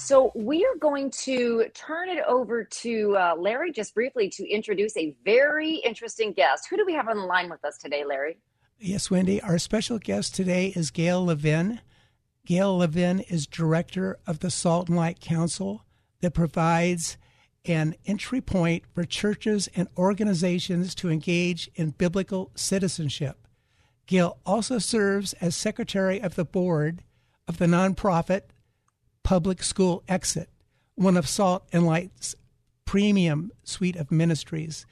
So, 0.00 0.32
we 0.34 0.64
are 0.64 0.78
going 0.78 1.10
to 1.10 1.66
turn 1.74 2.08
it 2.08 2.24
over 2.26 2.64
to 2.64 3.16
uh, 3.18 3.34
Larry 3.38 3.70
just 3.70 3.94
briefly 3.94 4.30
to 4.30 4.48
introduce 4.48 4.96
a 4.96 5.14
very 5.26 5.74
interesting 5.74 6.32
guest. 6.32 6.68
Who 6.70 6.78
do 6.78 6.86
we 6.86 6.94
have 6.94 7.08
on 7.08 7.18
the 7.18 7.24
line 7.24 7.50
with 7.50 7.62
us 7.66 7.76
today, 7.76 8.02
Larry? 8.06 8.38
Yes, 8.78 9.10
Wendy. 9.10 9.42
Our 9.42 9.58
special 9.58 9.98
guest 9.98 10.34
today 10.34 10.68
is 10.68 10.90
Gail 10.90 11.26
Levin. 11.26 11.80
Gail 12.46 12.78
Levin 12.78 13.20
is 13.20 13.46
director 13.46 14.18
of 14.26 14.38
the 14.38 14.50
Salt 14.50 14.88
and 14.88 14.96
Light 14.96 15.20
Council 15.20 15.84
that 16.22 16.32
provides 16.32 17.18
an 17.66 17.94
entry 18.06 18.40
point 18.40 18.84
for 18.94 19.04
churches 19.04 19.68
and 19.76 19.86
organizations 19.98 20.94
to 20.94 21.10
engage 21.10 21.68
in 21.74 21.90
biblical 21.90 22.52
citizenship. 22.54 23.46
Gail 24.06 24.38
also 24.46 24.78
serves 24.78 25.34
as 25.34 25.54
secretary 25.54 26.22
of 26.22 26.36
the 26.36 26.46
board 26.46 27.02
of 27.46 27.58
the 27.58 27.66
nonprofit 27.66 28.44
Public 29.22 29.62
School 29.62 30.02
Exit, 30.08 30.48
one 30.94 31.16
of 31.16 31.28
Salt 31.28 31.66
and 31.72 31.86
Light's 31.86 32.34
premium 32.84 33.52
suite 33.62 33.96
of 33.96 34.10
ministries. 34.10 34.86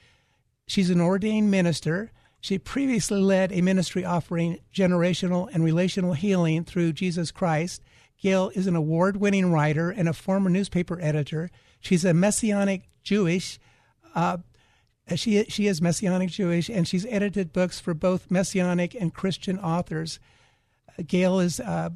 She's 0.67 0.89
an 0.89 1.01
ordained 1.01 1.51
minister. 1.51 2.11
She 2.39 2.57
previously 2.57 3.19
led 3.19 3.51
a 3.51 3.61
ministry 3.61 4.05
offering 4.05 4.59
generational 4.73 5.49
and 5.51 5.63
relational 5.63 6.13
healing 6.13 6.63
through 6.63 6.93
Jesus 6.93 7.31
Christ. 7.31 7.81
Gail 8.21 8.51
is 8.55 8.67
an 8.67 8.75
award 8.75 9.17
winning 9.17 9.51
writer 9.51 9.89
and 9.89 10.07
a 10.07 10.13
former 10.13 10.49
newspaper 10.49 10.99
editor. 11.01 11.49
She's 11.81 12.05
a 12.05 12.13
Messianic 12.13 12.89
Jewish. 13.03 13.59
Uh, 14.15 14.37
she, 15.15 15.43
she 15.45 15.67
is 15.67 15.81
Messianic 15.81 16.29
Jewish, 16.29 16.69
and 16.69 16.87
she's 16.87 17.05
edited 17.07 17.51
books 17.51 17.79
for 17.79 17.93
both 17.93 18.29
Messianic 18.29 18.93
and 18.93 19.13
Christian 19.13 19.57
authors. 19.59 20.19
Gail 21.05 21.39
is 21.39 21.59
uh, 21.59 21.89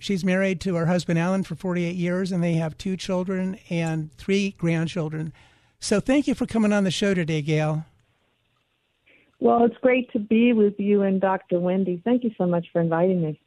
she's 0.00 0.24
married 0.24 0.60
to 0.62 0.74
her 0.76 0.86
husband 0.86 1.18
Alan 1.18 1.42
for 1.42 1.54
48 1.54 1.94
years, 1.94 2.32
and 2.32 2.42
they 2.42 2.54
have 2.54 2.76
two 2.78 2.96
children 2.96 3.58
and 3.70 4.12
three 4.16 4.52
grandchildren. 4.58 5.32
So 5.80 6.00
thank 6.00 6.26
you 6.26 6.34
for 6.34 6.46
coming 6.46 6.72
on 6.72 6.84
the 6.84 6.90
show 6.90 7.14
today, 7.14 7.42
Gail. 7.42 7.84
Well, 9.40 9.64
it's 9.64 9.76
great 9.78 10.12
to 10.12 10.20
be 10.20 10.52
with 10.52 10.78
you 10.78 11.02
and 11.02 11.20
Dr. 11.20 11.58
Wendy. 11.58 12.00
Thank 12.04 12.22
you 12.22 12.30
so 12.38 12.46
much 12.46 12.66
for 12.72 12.80
inviting 12.80 13.20
me. 13.20 13.40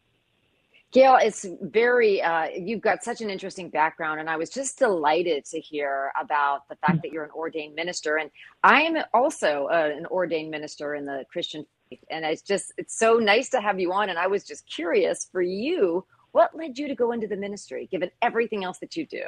Gail, 0.92 1.18
it's 1.22 1.46
very, 1.62 2.22
uh, 2.22 2.48
you've 2.56 2.82
got 2.82 3.04
such 3.04 3.22
an 3.22 3.30
interesting 3.30 3.70
background, 3.70 4.20
and 4.20 4.30
I 4.30 4.38
was 4.38 4.50
just 4.50 4.80
delighted 4.80 5.46
to 5.46 5.60
hear 5.60 6.12
about 6.20 6.68
the 6.70 6.75
fact 6.75 7.02
that 7.02 7.12
you're 7.12 7.25
an 7.25 7.32
ordained 7.32 7.75
minister. 7.75 8.18
And 8.18 8.30
I 8.64 8.82
am 8.82 8.98
also 9.14 9.68
uh, 9.72 9.92
an 9.96 10.06
ordained 10.06 10.52
minister 10.52 10.96
in 10.96 11.06
the 11.06 11.25
Christian 11.30 11.66
faith. 11.90 12.00
And 12.10 12.24
it's 12.24 12.42
just, 12.42 12.74
it's 12.78 12.98
so 12.98 13.18
nice 13.18 13.50
to 13.50 13.62
have 13.62 13.80
you 13.80 13.92
on. 13.92 14.10
And 14.10 14.20
I 14.20 14.28
was 14.28 14.46
just 14.46 14.70
curious 14.70 15.28
for 15.32 15.42
you, 15.42 16.06
what 16.36 16.54
led 16.54 16.77
you 16.77 16.89
to 16.89 16.96
go 16.96 17.13
into 17.13 17.27
the 17.27 17.38
ministry, 17.38 17.88
given 17.89 18.12
everything 18.22 18.65
else 18.65 18.77
that 18.80 18.98
you 18.98 19.06
do? 19.06 19.24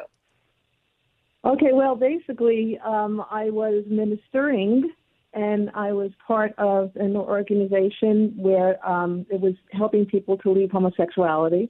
Okay, 1.45 1.71
well, 1.71 1.95
basically, 1.95 2.77
um, 2.85 3.23
I 3.31 3.49
was 3.49 3.85
ministering 3.87 4.91
and 5.33 5.71
I 5.73 5.93
was 5.93 6.11
part 6.27 6.53
of 6.57 6.91
an 6.97 7.15
organization 7.15 8.33
where 8.35 8.85
um, 8.85 9.25
it 9.29 9.39
was 9.39 9.53
helping 9.71 10.05
people 10.05 10.37
to 10.39 10.51
leave 10.51 10.69
homosexuality. 10.69 11.69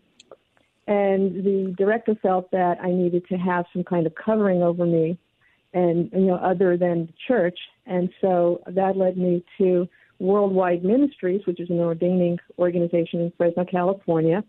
And 0.88 1.46
the 1.46 1.76
director 1.78 2.16
felt 2.20 2.50
that 2.50 2.80
I 2.82 2.90
needed 2.90 3.28
to 3.28 3.36
have 3.36 3.66
some 3.74 3.84
kind 3.84 4.08
of 4.08 4.16
covering 4.16 4.64
over 4.64 4.88
me, 4.88 5.20
and 5.74 6.10
you 6.14 6.28
know, 6.30 6.38
other 6.38 6.78
than 6.78 7.08
the 7.08 7.14
church. 7.28 7.60
And 7.86 8.10
so 8.22 8.62
that 8.66 8.98
led 8.98 9.18
me 9.18 9.44
to 9.60 9.88
Worldwide 10.18 10.84
Ministries, 10.84 11.42
which 11.46 11.60
is 11.60 11.70
an 11.70 11.80
ordaining 11.80 12.40
organization 12.58 13.20
in 13.20 13.32
Fresno, 13.38 13.66
California. 13.66 14.44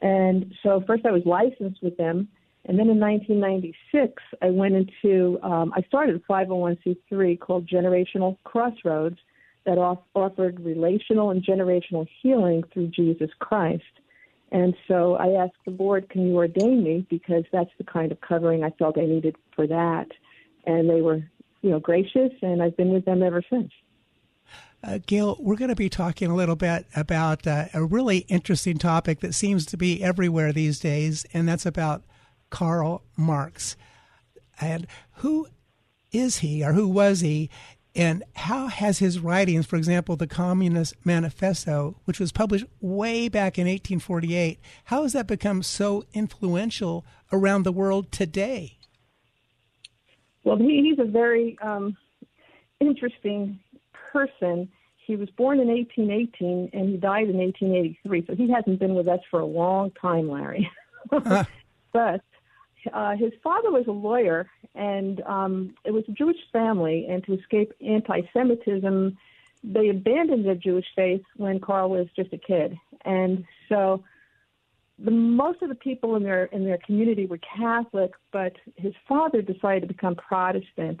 And 0.00 0.54
so 0.62 0.82
first 0.86 1.04
I 1.06 1.10
was 1.10 1.22
licensed 1.26 1.82
with 1.82 1.96
them, 1.96 2.28
And 2.68 2.78
then 2.78 2.90
in 2.90 3.00
1996, 3.00 4.22
I 4.42 4.50
went 4.50 4.74
into, 4.74 5.38
um, 5.42 5.72
I 5.74 5.80
started 5.82 6.16
a 6.16 6.18
501c3 6.30 7.40
called 7.40 7.66
Generational 7.66 8.36
Crossroads 8.44 9.18
that 9.64 9.78
off- 9.78 10.04
offered 10.14 10.60
relational 10.60 11.30
and 11.30 11.42
generational 11.42 12.06
healing 12.20 12.62
through 12.72 12.88
Jesus 12.88 13.30
Christ. 13.38 13.84
And 14.52 14.74
so 14.86 15.14
I 15.14 15.42
asked 15.42 15.56
the 15.64 15.70
board, 15.70 16.08
can 16.10 16.26
you 16.26 16.36
ordain 16.36 16.82
me? 16.82 17.06
Because 17.08 17.44
that's 17.52 17.70
the 17.78 17.84
kind 17.84 18.12
of 18.12 18.20
covering 18.20 18.64
I 18.64 18.70
felt 18.70 18.98
I 18.98 19.06
needed 19.06 19.36
for 19.54 19.66
that. 19.66 20.08
And 20.66 20.88
they 20.88 21.00
were, 21.00 21.22
you 21.62 21.70
know, 21.70 21.80
gracious, 21.80 22.32
and 22.42 22.62
I've 22.62 22.76
been 22.76 22.92
with 22.92 23.04
them 23.06 23.22
ever 23.22 23.42
since. 23.48 23.70
Uh, 24.82 24.98
Gail, 25.04 25.36
we're 25.40 25.56
going 25.56 25.70
to 25.70 25.74
be 25.74 25.88
talking 25.88 26.30
a 26.30 26.36
little 26.36 26.54
bit 26.54 26.86
about 26.94 27.46
uh, 27.46 27.66
a 27.74 27.84
really 27.84 28.18
interesting 28.28 28.78
topic 28.78 29.20
that 29.20 29.34
seems 29.34 29.66
to 29.66 29.76
be 29.76 30.02
everywhere 30.02 30.52
these 30.52 30.78
days, 30.78 31.26
and 31.32 31.48
that's 31.48 31.66
about 31.66 32.04
Karl 32.50 33.02
Marx. 33.16 33.76
And 34.60 34.86
who 35.14 35.48
is 36.12 36.38
he, 36.38 36.64
or 36.64 36.74
who 36.74 36.86
was 36.86 37.20
he, 37.20 37.50
and 37.94 38.22
how 38.36 38.68
has 38.68 39.00
his 39.00 39.18
writings, 39.18 39.66
for 39.66 39.74
example, 39.74 40.14
the 40.14 40.28
Communist 40.28 40.94
Manifesto, 41.04 41.96
which 42.04 42.20
was 42.20 42.30
published 42.30 42.66
way 42.80 43.28
back 43.28 43.58
in 43.58 43.66
1848, 43.66 44.60
how 44.84 45.02
has 45.02 45.12
that 45.12 45.26
become 45.26 45.64
so 45.64 46.04
influential 46.12 47.04
around 47.32 47.64
the 47.64 47.72
world 47.72 48.12
today? 48.12 48.78
Well, 50.44 50.56
he, 50.56 50.82
he's 50.82 51.00
a 51.00 51.10
very 51.10 51.58
um, 51.60 51.96
interesting 52.80 53.58
person. 54.12 54.68
He 54.96 55.16
was 55.16 55.30
born 55.30 55.58
in 55.58 55.68
1818 55.68 56.70
and 56.72 56.90
he 56.90 56.96
died 56.96 57.28
in 57.28 57.38
1883, 57.38 58.26
so 58.26 58.34
he 58.34 58.50
hasn't 58.50 58.78
been 58.78 58.94
with 58.94 59.08
us 59.08 59.20
for 59.30 59.40
a 59.40 59.46
long 59.46 59.90
time, 59.92 60.30
Larry. 60.30 60.70
uh. 61.12 61.44
But 61.90 62.20
uh, 62.92 63.16
his 63.16 63.32
father 63.42 63.70
was 63.70 63.86
a 63.88 63.92
lawyer, 63.92 64.48
and 64.74 65.20
um, 65.22 65.74
it 65.84 65.90
was 65.90 66.04
a 66.08 66.12
Jewish 66.12 66.36
family. 66.52 67.06
And 67.08 67.24
to 67.24 67.34
escape 67.34 67.72
anti-Semitism, 67.80 69.16
they 69.64 69.88
abandoned 69.88 70.44
their 70.44 70.54
Jewish 70.54 70.86
faith 70.94 71.22
when 71.36 71.60
Karl 71.60 71.90
was 71.90 72.06
just 72.14 72.32
a 72.32 72.38
kid. 72.38 72.76
And 73.04 73.44
so, 73.68 74.04
the 74.98 75.10
most 75.10 75.62
of 75.62 75.68
the 75.68 75.76
people 75.76 76.16
in 76.16 76.24
their 76.24 76.46
in 76.46 76.64
their 76.64 76.78
community 76.78 77.26
were 77.26 77.38
Catholic, 77.38 78.12
but 78.32 78.54
his 78.76 78.94
father 79.08 79.42
decided 79.42 79.82
to 79.82 79.86
become 79.86 80.16
Protestant. 80.16 81.00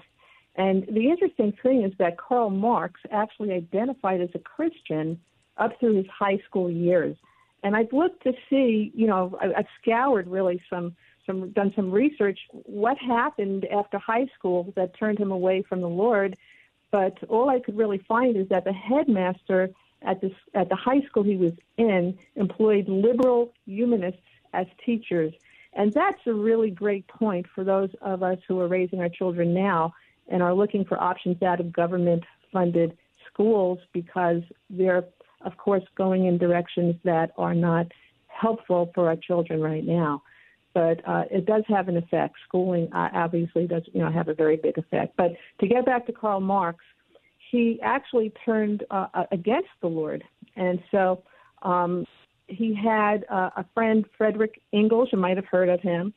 And 0.58 0.84
the 0.90 1.08
interesting 1.08 1.52
thing 1.62 1.84
is 1.84 1.92
that 1.98 2.18
Karl 2.18 2.50
Marx 2.50 3.00
actually 3.12 3.52
identified 3.52 4.20
as 4.20 4.30
a 4.34 4.40
Christian 4.40 5.20
up 5.56 5.78
through 5.78 5.94
his 5.94 6.06
high 6.06 6.38
school 6.44 6.68
years. 6.68 7.16
And 7.62 7.76
I've 7.76 7.92
looked 7.92 8.24
to 8.24 8.32
see, 8.50 8.92
you 8.94 9.06
know, 9.06 9.38
I've 9.40 9.66
scoured 9.80 10.28
really 10.28 10.60
some 10.68 10.96
some 11.26 11.50
done 11.50 11.72
some 11.76 11.90
research 11.90 12.38
what 12.52 12.96
happened 12.98 13.66
after 13.66 13.98
high 13.98 14.26
school 14.36 14.72
that 14.74 14.98
turned 14.98 15.18
him 15.20 15.30
away 15.30 15.62
from 15.62 15.80
the 15.80 15.88
Lord. 15.88 16.36
But 16.90 17.22
all 17.28 17.48
I 17.50 17.60
could 17.60 17.76
really 17.76 17.98
find 18.08 18.36
is 18.36 18.48
that 18.48 18.64
the 18.64 18.72
headmaster 18.72 19.70
at 20.02 20.20
the 20.20 20.32
at 20.54 20.68
the 20.68 20.76
high 20.76 21.02
school 21.02 21.22
he 21.22 21.36
was 21.36 21.52
in 21.76 22.18
employed 22.34 22.88
liberal 22.88 23.52
humanists 23.64 24.22
as 24.52 24.66
teachers, 24.84 25.32
and 25.74 25.92
that's 25.92 26.26
a 26.26 26.32
really 26.32 26.70
great 26.70 27.06
point 27.06 27.46
for 27.54 27.62
those 27.62 27.90
of 28.00 28.24
us 28.24 28.38
who 28.48 28.58
are 28.58 28.68
raising 28.68 29.00
our 29.00 29.08
children 29.08 29.54
now 29.54 29.92
and 30.28 30.42
are 30.42 30.54
looking 30.54 30.84
for 30.84 31.00
options 31.00 31.42
out 31.42 31.60
of 31.60 31.72
government 31.72 32.22
funded 32.52 32.96
schools 33.32 33.78
because 33.92 34.42
they're 34.70 35.04
of 35.42 35.56
course 35.56 35.84
going 35.96 36.26
in 36.26 36.38
directions 36.38 36.94
that 37.04 37.30
are 37.36 37.54
not 37.54 37.86
helpful 38.26 38.90
for 38.94 39.08
our 39.08 39.16
children 39.16 39.60
right 39.60 39.84
now 39.84 40.22
but 40.74 41.00
uh, 41.08 41.24
it 41.30 41.44
does 41.44 41.64
have 41.66 41.88
an 41.88 41.96
effect. 41.96 42.36
Schooling 42.46 42.88
uh, 42.92 43.08
obviously 43.12 43.66
does, 43.66 43.82
you 43.92 44.00
know, 44.00 44.12
have 44.12 44.28
a 44.28 44.34
very 44.34 44.56
big 44.56 44.78
effect. 44.78 45.16
But 45.16 45.32
to 45.60 45.66
get 45.66 45.84
back 45.84 46.06
to 46.06 46.12
Karl 46.12 46.38
Marx, 46.38 46.78
he 47.50 47.80
actually 47.82 48.32
turned 48.44 48.84
uh, 48.90 49.24
against 49.32 49.70
the 49.80 49.88
Lord, 49.88 50.22
and 50.54 50.78
so 50.90 51.22
um, 51.62 52.04
he 52.46 52.74
had 52.74 53.24
uh, 53.30 53.50
a 53.56 53.64
friend, 53.74 54.04
Frederick 54.16 54.60
Engels. 54.72 55.08
You 55.10 55.18
might 55.18 55.36
have 55.36 55.46
heard 55.46 55.68
of 55.68 55.80
him, 55.80 56.12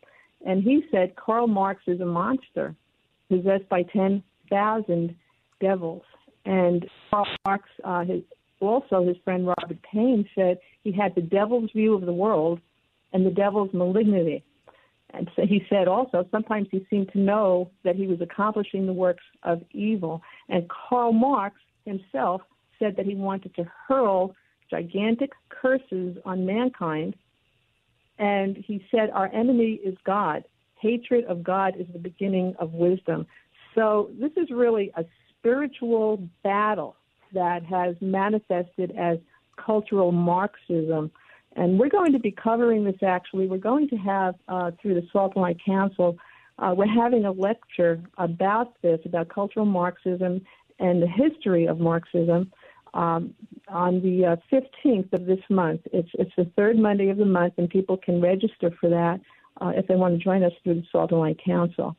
and 0.46 0.62
he 0.62 0.84
said 0.92 1.16
Karl 1.16 1.48
Marx 1.48 1.82
is 1.88 2.02
a 2.02 2.06
monster 2.06 2.76
possessed 3.32 3.68
by 3.70 3.84
ten 3.84 4.22
thousand 4.50 5.16
devils. 5.62 6.04
And 6.46 6.86
Karl 7.10 7.28
Marx, 7.46 7.70
uh, 7.84 8.04
his, 8.04 8.22
also 8.60 9.08
his 9.08 9.16
friend 9.24 9.48
Robert 9.48 9.78
Payne 9.92 10.28
said 10.36 10.58
he 10.84 10.92
had 10.92 11.16
the 11.16 11.22
devil's 11.22 11.72
view 11.72 11.94
of 11.96 12.02
the 12.02 12.14
world 12.14 12.60
and 13.14 13.26
the 13.26 13.32
devil's 13.32 13.74
malignity. 13.74 14.44
And 15.14 15.30
so 15.36 15.44
he 15.46 15.64
said 15.70 15.88
also, 15.88 16.26
sometimes 16.32 16.68
he 16.72 16.86
seemed 16.90 17.12
to 17.12 17.20
know 17.20 17.70
that 17.84 17.96
he 17.96 18.08
was 18.08 18.22
accomplishing 18.22 18.86
the 18.86 18.94
works 18.94 19.24
of 19.44 19.62
evil. 19.72 20.22
And 20.50 20.70
Karl 20.70 21.14
Marx 21.14 21.56
himself 21.86 22.42
said 22.80 22.96
that 22.98 23.06
he 23.06 23.16
wanted 23.16 23.54
to 23.56 23.70
hurl 23.88 24.36
gigantic 24.70 25.32
curses 25.50 26.18
on 26.26 26.46
mankind. 26.46 27.16
And 28.20 28.58
he 28.58 28.86
said, 28.90 29.10
Our 29.10 29.28
enemy 29.34 29.80
is 29.84 29.96
God. 30.06 30.44
Hatred 30.82 31.26
of 31.26 31.44
God 31.44 31.76
is 31.78 31.88
the 31.94 32.00
beginning 32.00 32.56
of 32.60 32.74
wisdom. 32.74 33.28
So 33.76 34.10
this 34.20 34.32
is 34.36 34.50
really 34.50 34.92
a 34.96 35.06
spiritual 35.38 36.28
battle 36.44 36.96
that 37.34 37.64
has 37.64 37.96
manifested 38.02 38.92
as 38.98 39.18
cultural 39.58 40.12
Marxism 40.12 41.12
and 41.56 41.80
we're 41.80 41.90
going 41.90 42.14
to 42.14 42.20
be 42.20 42.32
covering 42.32 42.84
this 42.84 43.02
actually. 43.04 43.48
We're 43.48 43.58
going 43.58 43.90
to 43.90 43.98
have, 43.98 44.36
uh, 44.48 44.72
through 44.82 44.96
the 44.96 45.08
Salt 45.12 45.34
and 45.36 45.62
Council, 45.64 46.18
uh, 46.60 46.74
we're 46.76 46.88
having 46.88 47.26
a 47.26 47.32
lecture 47.32 48.02
about 48.18 48.82
this, 48.82 49.00
about 49.06 49.30
cultural 49.30 49.66
Marxism 49.66 50.42
and 50.80 51.02
the 51.02 51.08
history 51.08 51.66
of 51.66 51.80
Marxism 51.80 52.52
um, 52.94 53.34
on 53.68 54.02
the 54.02 54.26
uh, 54.26 54.36
15th 54.52 55.12
of 55.14 55.26
this 55.26 55.40
month. 55.50 55.82
It's, 55.92 56.10
it's 56.14 56.32
the 56.38 56.50
third 56.56 56.78
Monday 56.78 57.10
of 57.10 57.18
the 57.18 57.26
month, 57.26 57.56
and 57.58 57.70
people 57.70 57.98
can 57.98 58.22
register 58.22 58.72
for 58.80 58.90
that 58.90 59.20
uh, 59.60 59.74
if 59.76 59.88
they 59.88 59.96
want 59.96 60.18
to 60.18 60.24
join 60.24 60.44
us 60.44 60.54
through 60.64 60.76
the 60.76 60.84
Salt 60.92 61.12
and 61.12 61.20
Light 61.20 61.40
Council. 61.44 61.96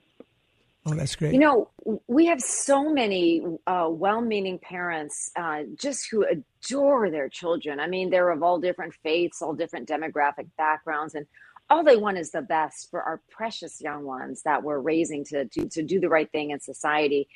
Oh, 0.85 0.95
that's 0.95 1.15
great. 1.15 1.33
You 1.33 1.39
know, 1.39 1.71
we 2.09 2.27
have 2.27 2.41
so 2.41 2.93
many 2.93 3.41
uh, 3.69 3.87
well 3.89 4.21
meaning 4.21 4.59
parents 4.59 5.31
uh, 5.37 5.63
just 5.77 6.09
who 6.11 6.27
adore 6.27 7.09
their 7.09 7.29
children. 7.29 7.79
I 7.79 7.87
mean, 7.87 8.11
they're 8.11 8.31
of 8.31 8.43
all 8.43 8.59
different 8.59 8.95
faiths, 8.95 9.43
all 9.43 9.55
different 9.55 9.89
demographic 9.89 10.49
backgrounds, 10.59 11.15
and 11.15 11.27
all 11.71 11.85
they 11.85 11.97
want 11.97 12.19
is 12.19 12.33
the 12.33 12.43
best 12.43 12.91
for 12.91 13.01
our 13.03 13.21
precious 13.31 13.81
young 13.81 14.05
ones 14.05 14.43
that 14.43 14.65
we're 14.65 14.81
raising 14.81 15.25
to, 15.27 15.45
to, 15.47 15.69
to 15.69 15.83
do 15.83 16.01
the 16.01 16.09
right 16.09 16.31
thing 16.33 16.51
in 16.51 16.59
society. 16.59 17.29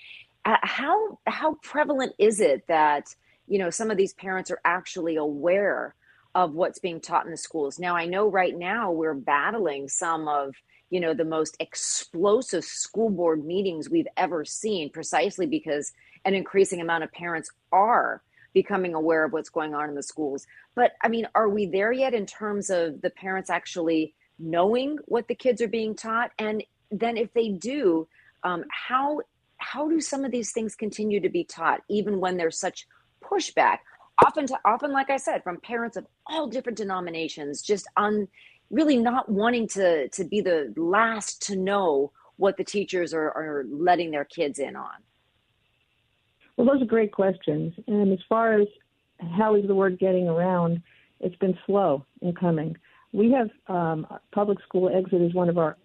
Uh, 0.45 0.57
how, 0.63 1.19
how 1.27 1.55
prevalent 1.63 2.15
is 2.19 2.41
it 2.41 2.67
that, 2.67 3.15
you 3.47 3.59
know, 3.59 3.71
some 3.71 3.91
of 3.91 3.97
these 3.97 4.13
parents 4.15 4.51
are 4.51 4.61
actually 4.65 5.17
aware 5.17 5.95
of 6.37 6.53
what's 6.53 6.79
being 6.79 7.01
taught 7.01 7.25
in 7.25 7.31
the 7.31 7.37
schools? 7.37 7.79
Now, 7.79 7.97
I 7.97 8.05
know 8.05 8.29
right 8.29 8.57
now 8.57 8.93
we're 8.93 9.15
battling 9.15 9.89
some 9.89 10.29
of 10.29 10.55
you 10.91 11.01
know 11.01 11.15
the 11.15 11.25
most 11.25 11.57
explosive 11.59 12.63
school 12.63 13.11
board 13.11 13.45
meetings 13.45 13.91
we've 13.91 14.07
ever 14.17 14.45
seen 14.45 14.91
precisely 14.91 15.47
because 15.47 15.93
an 16.25 16.35
increasing 16.35 16.81
amount 16.81 17.03
of 17.03 17.11
parents 17.11 17.51
are 17.73 18.23
becoming 18.53 18.95
aware 18.95 19.25
of 19.25 19.33
what's 19.33 19.49
going 19.49 19.75
on 19.75 19.89
in 19.89 19.97
the 19.97 20.03
schools. 20.03 20.47
But 20.77 20.93
i 21.03 21.09
mean 21.09 21.27
are 21.35 21.49
we 21.49 21.67
there 21.67 21.91
yet 21.91 22.15
in 22.15 22.27
terms 22.27 22.71
of 22.71 23.01
the 23.01 23.11
parents 23.11 23.51
actually 23.51 24.15
knowing 24.39 24.99
what 25.07 25.27
the 25.27 25.35
kids 25.35 25.63
are 25.63 25.69
being 25.69 25.97
taught? 25.97 26.31
And 26.39 26.63
then 26.91 27.17
if 27.17 27.33
they 27.33 27.49
do 27.49 28.07
um, 28.45 28.65
how 28.71 29.23
how 29.57 29.89
do 29.89 30.01
some 30.01 30.25
of 30.25 30.31
these 30.31 30.53
things 30.53 30.77
continue 30.77 31.19
to 31.21 31.31
be 31.31 31.45
taught 31.45 31.81
even 31.89 32.21
when 32.21 32.37
there's 32.37 32.61
such 32.61 32.87
pushback 33.25 33.79
often 34.25 34.47
to, 34.47 34.59
often 34.65 34.93
like 34.93 35.11
i 35.11 35.17
said 35.17 35.43
from 35.43 35.61
parents 35.61 35.97
of 35.97 36.07
all 36.27 36.47
different 36.47 36.79
denominations 36.79 37.63
just 37.63 37.87
on 37.97 38.29
really 38.71 38.97
not 38.97 39.29
wanting 39.29 39.69
to 39.69 40.09
to 40.09 40.25
be 40.25 40.41
the 40.41 40.73
last 40.77 41.43
to 41.43 41.57
know 41.57 42.13
what 42.37 42.57
the 42.57 42.65
teachers 42.65 43.15
are, 43.15 43.31
are 43.31 43.65
letting 43.69 44.11
their 44.11 44.25
kids 44.25 44.59
in 44.59 44.77
on? 44.77 45.03
Well, 46.57 46.67
those 46.67 46.83
are 46.83 46.87
great 46.87 47.13
questions. 47.13 47.75
And 47.87 48.13
as 48.13 48.19
far 48.29 48.55
as 48.61 48.69
how 49.37 49.55
is 49.55 49.67
the 49.67 49.75
word 49.75 49.99
getting 49.99 50.29
around, 50.29 50.83
it's 51.21 51.37
been 51.37 51.59
slow 51.67 52.05
in 52.21 52.35
coming. 52.35 52.77
We 53.13 53.33
have 53.33 53.51
um, 53.69 54.07
public 54.33 54.59
school 54.63 54.91
exit 54.95 55.23
is 55.23 55.35
one 55.35 55.49
of 55.49 55.59
our 55.59 55.77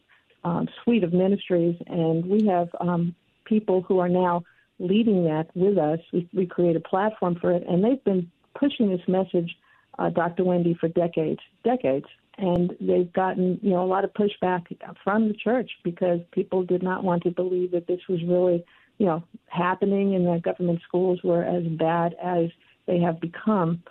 um, 0.44 0.68
suite 0.84 1.04
of 1.04 1.14
ministries, 1.14 1.78
and 1.88 2.26
we 2.26 2.46
have 2.48 2.70
um, 2.80 3.16
people 3.46 3.82
who 3.82 4.00
are 4.00 4.10
now 4.10 4.44
leading 4.82 5.24
that 5.26 5.48
with 5.56 5.78
us. 5.78 6.00
We, 6.12 6.28
we 6.34 6.46
create 6.46 6.76
a 6.76 6.82
platform 6.82 7.38
for 7.40 7.52
it, 7.52 7.64
and 7.68 7.84
they've 7.84 8.04
been 8.04 8.30
pushing 8.60 8.90
this 8.90 9.02
message, 9.08 9.56
uh, 10.00 10.10
Dr. 10.10 10.44
Wendy, 10.44 10.76
for 10.80 10.90
decades, 10.90 11.40
decades 11.64 12.06
and 12.38 12.72
they've 12.80 13.12
gotten 13.12 13.60
you 13.62 13.72
know 13.72 13.84
a 13.84 13.86
lot 13.86 14.06
of 14.06 14.12
pushback 14.14 14.66
from 15.04 15.28
the 15.28 15.34
church 15.34 15.70
because 15.84 16.22
people 16.32 16.64
did 16.64 16.82
not 16.82 17.04
want 17.04 17.22
to 17.22 17.30
believe 17.30 17.72
that 17.72 17.88
this 17.88 18.00
was 18.08 18.20
really 18.26 18.64
you 19.00 19.06
know 19.06 19.22
happening 19.48 20.16
and 20.16 20.26
that 20.26 20.42
government 20.42 20.80
schools 20.88 21.20
were 21.26 21.44
as 21.44 21.64
bad 21.78 22.16
as 22.24 22.46
they 22.88 23.00
have 23.00 23.20
become 23.20 23.84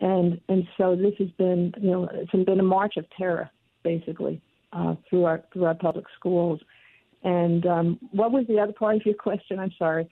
and 0.00 0.40
and 0.48 0.66
so 0.76 0.96
this 0.96 1.14
has 1.20 1.28
been 1.38 1.72
you 1.80 1.92
know 1.92 2.08
it's 2.12 2.32
been 2.32 2.58
a 2.58 2.64
march 2.64 2.94
of 2.96 3.06
terror 3.16 3.48
basically 3.84 4.42
uh, 4.74 4.96
through 5.08 5.24
our 5.24 5.42
through 5.52 5.64
our 5.64 5.74
public 5.74 6.06
schools. 6.18 6.60
And 7.22 7.64
um, 7.66 7.98
what 8.10 8.32
was 8.32 8.44
the 8.48 8.58
other 8.58 8.72
part 8.72 8.96
of 8.96 9.06
your 9.06 9.14
question? 9.14 9.58
I'm 9.58 9.72
sorry. 9.78 10.08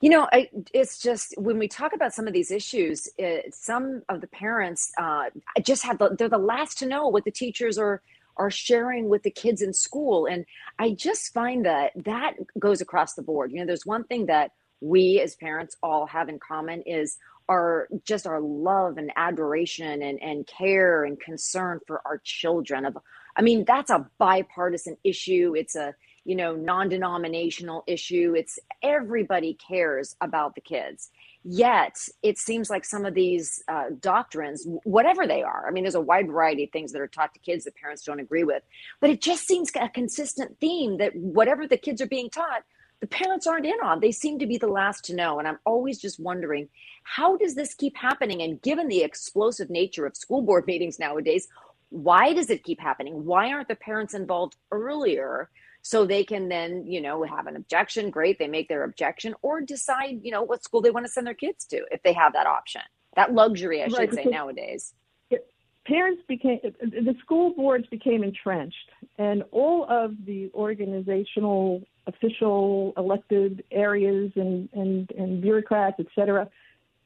You 0.00 0.10
know, 0.10 0.28
I, 0.32 0.50
it's 0.74 0.98
just 0.98 1.34
when 1.38 1.58
we 1.58 1.68
talk 1.68 1.94
about 1.94 2.12
some 2.12 2.26
of 2.26 2.34
these 2.34 2.50
issues, 2.50 3.08
it, 3.16 3.54
some 3.54 4.02
of 4.08 4.20
the 4.20 4.26
parents 4.26 4.92
uh, 4.98 5.30
just 5.62 5.84
have 5.84 5.98
the, 5.98 6.14
they're 6.18 6.28
the 6.28 6.38
last 6.38 6.78
to 6.78 6.86
know 6.86 7.08
what 7.08 7.24
the 7.24 7.30
teachers 7.30 7.78
are 7.78 8.02
are 8.38 8.50
sharing 8.50 9.08
with 9.08 9.22
the 9.22 9.30
kids 9.30 9.62
in 9.62 9.72
school, 9.72 10.26
and 10.26 10.44
I 10.78 10.90
just 10.90 11.32
find 11.32 11.64
that 11.64 11.92
that 12.04 12.34
goes 12.58 12.82
across 12.82 13.14
the 13.14 13.22
board. 13.22 13.50
You 13.50 13.60
know, 13.60 13.66
there's 13.66 13.86
one 13.86 14.04
thing 14.04 14.26
that 14.26 14.52
we 14.82 15.20
as 15.20 15.34
parents 15.36 15.76
all 15.82 16.06
have 16.06 16.28
in 16.28 16.38
common 16.38 16.82
is 16.82 17.16
our 17.48 17.88
just 18.04 18.26
our 18.26 18.40
love 18.40 18.98
and 18.98 19.10
adoration 19.16 20.02
and, 20.02 20.20
and 20.22 20.46
care 20.46 21.04
and 21.04 21.18
concern 21.20 21.80
for 21.86 22.02
our 22.04 22.20
children 22.24 22.84
of 22.84 22.96
i 23.36 23.42
mean 23.42 23.64
that's 23.64 23.90
a 23.90 24.06
bipartisan 24.18 24.96
issue 25.04 25.54
it's 25.56 25.76
a 25.76 25.94
you 26.26 26.36
know 26.36 26.54
non-denominational 26.54 27.84
issue. 27.86 28.34
It's 28.36 28.58
everybody 28.82 29.54
cares 29.54 30.16
about 30.20 30.54
the 30.54 30.60
kids. 30.60 31.10
Yet 31.44 31.96
it 32.22 32.38
seems 32.38 32.68
like 32.68 32.84
some 32.84 33.06
of 33.06 33.14
these 33.14 33.62
uh, 33.68 33.84
doctrines 34.00 34.66
whatever 34.82 35.28
they 35.28 35.42
are 35.42 35.64
i 35.68 35.70
mean 35.70 35.84
there's 35.84 35.94
a 35.94 36.00
wide 36.00 36.26
variety 36.26 36.64
of 36.64 36.70
things 36.70 36.90
that 36.90 37.00
are 37.00 37.06
taught 37.06 37.32
to 37.34 37.40
kids 37.40 37.64
that 37.64 37.76
parents 37.76 38.02
don't 38.02 38.18
agree 38.18 38.42
with 38.42 38.62
but 39.00 39.10
it 39.10 39.20
just 39.20 39.46
seems 39.46 39.70
a 39.76 39.88
consistent 39.88 40.58
theme 40.60 40.96
that 40.96 41.14
whatever 41.14 41.66
the 41.66 41.76
kids 41.76 42.00
are 42.02 42.08
being 42.08 42.28
taught 42.28 42.64
the 43.00 43.06
parents 43.06 43.46
aren't 43.46 43.66
in 43.66 43.78
on. 43.82 44.00
They 44.00 44.12
seem 44.12 44.38
to 44.38 44.46
be 44.46 44.56
the 44.56 44.68
last 44.68 45.04
to 45.06 45.14
know 45.14 45.38
and 45.38 45.46
i'm 45.46 45.58
always 45.64 45.98
just 45.98 46.18
wondering 46.18 46.68
how 47.04 47.36
does 47.36 47.54
this 47.54 47.72
keep 47.72 47.96
happening? 47.96 48.42
And 48.42 48.60
given 48.60 48.88
the 48.88 49.02
explosive 49.02 49.70
nature 49.70 50.06
of 50.06 50.16
school 50.16 50.42
board 50.42 50.66
meetings 50.72 50.98
nowadays 50.98 51.48
why 51.90 52.32
does 52.32 52.50
it 52.50 52.64
keep 52.64 52.80
happening? 52.80 53.24
Why 53.24 53.52
aren't 53.52 53.68
the 53.68 53.76
parents 53.76 54.12
involved 54.12 54.56
earlier 54.72 55.50
so 55.86 56.04
they 56.04 56.24
can 56.24 56.48
then 56.48 56.84
you 56.84 57.00
know 57.00 57.22
have 57.22 57.46
an 57.46 57.54
objection 57.54 58.10
great 58.10 58.40
they 58.40 58.48
make 58.48 58.68
their 58.68 58.82
objection 58.82 59.34
or 59.42 59.60
decide 59.60 60.18
you 60.22 60.32
know 60.32 60.42
what 60.42 60.64
school 60.64 60.80
they 60.80 60.90
want 60.90 61.06
to 61.06 61.12
send 61.12 61.26
their 61.26 61.34
kids 61.34 61.64
to 61.64 61.76
if 61.92 62.02
they 62.02 62.12
have 62.12 62.32
that 62.32 62.46
option. 62.46 62.82
That 63.14 63.32
luxury 63.32 63.82
i 63.82 63.88
should 63.88 63.98
right, 63.98 64.12
say 64.12 64.24
nowadays. 64.24 64.94
Parents 65.86 66.20
became 66.26 66.58
the 66.80 67.14
school 67.20 67.54
boards 67.54 67.86
became 67.86 68.24
entrenched 68.24 68.90
and 69.18 69.44
all 69.52 69.86
of 69.88 70.16
the 70.26 70.50
organizational 70.52 71.80
official 72.08 72.92
elected 72.96 73.62
areas 73.70 74.32
and 74.34 74.68
and, 74.72 75.08
and 75.16 75.40
bureaucrats 75.40 75.98
et 76.00 76.06
cetera 76.16 76.48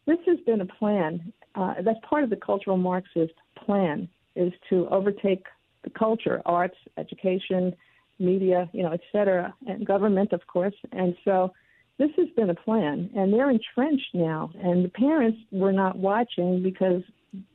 this 0.07 0.21
has 0.27 0.38
been 0.47 0.62
a 0.62 0.71
plan 0.81 1.31
uh, 1.55 1.75
that's 1.83 1.99
part 2.09 2.25
of 2.25 2.31
the 2.31 2.37
cultural 2.37 2.79
marxist 2.79 3.35
plan 3.62 4.09
is 4.35 4.53
to 4.71 4.88
overtake 4.88 5.45
the 5.85 5.90
culture 5.90 6.40
arts 6.47 6.79
education 6.97 7.77
media, 8.20 8.68
you 8.72 8.83
know, 8.83 8.92
et 8.92 9.00
cetera, 9.12 9.54
and 9.66 9.87
government, 9.87 10.33
of 10.33 10.46
course. 10.46 10.74
And 10.92 11.16
so 11.24 11.52
this 11.98 12.11
has 12.16 12.28
been 12.37 12.50
a 12.50 12.54
plan, 12.54 13.11
and 13.14 13.33
they're 13.33 13.50
entrenched 13.50 14.14
now. 14.14 14.50
And 14.62 14.85
the 14.85 14.88
parents 14.88 15.38
were 15.50 15.72
not 15.72 15.98
watching 15.98 16.62
because 16.62 17.02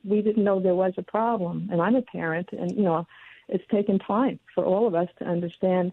we 0.04 0.22
didn't 0.22 0.44
know 0.44 0.60
there 0.60 0.74
was 0.74 0.92
a 0.96 1.02
problem. 1.02 1.68
And 1.70 1.80
I'm 1.80 1.96
a 1.96 2.02
parent, 2.02 2.48
and 2.52 2.70
you 2.76 2.82
know, 2.82 3.06
it's 3.48 3.64
taken 3.70 3.98
time 3.98 4.38
for 4.54 4.64
all 4.64 4.86
of 4.86 4.94
us 4.94 5.08
to 5.18 5.24
understand, 5.24 5.92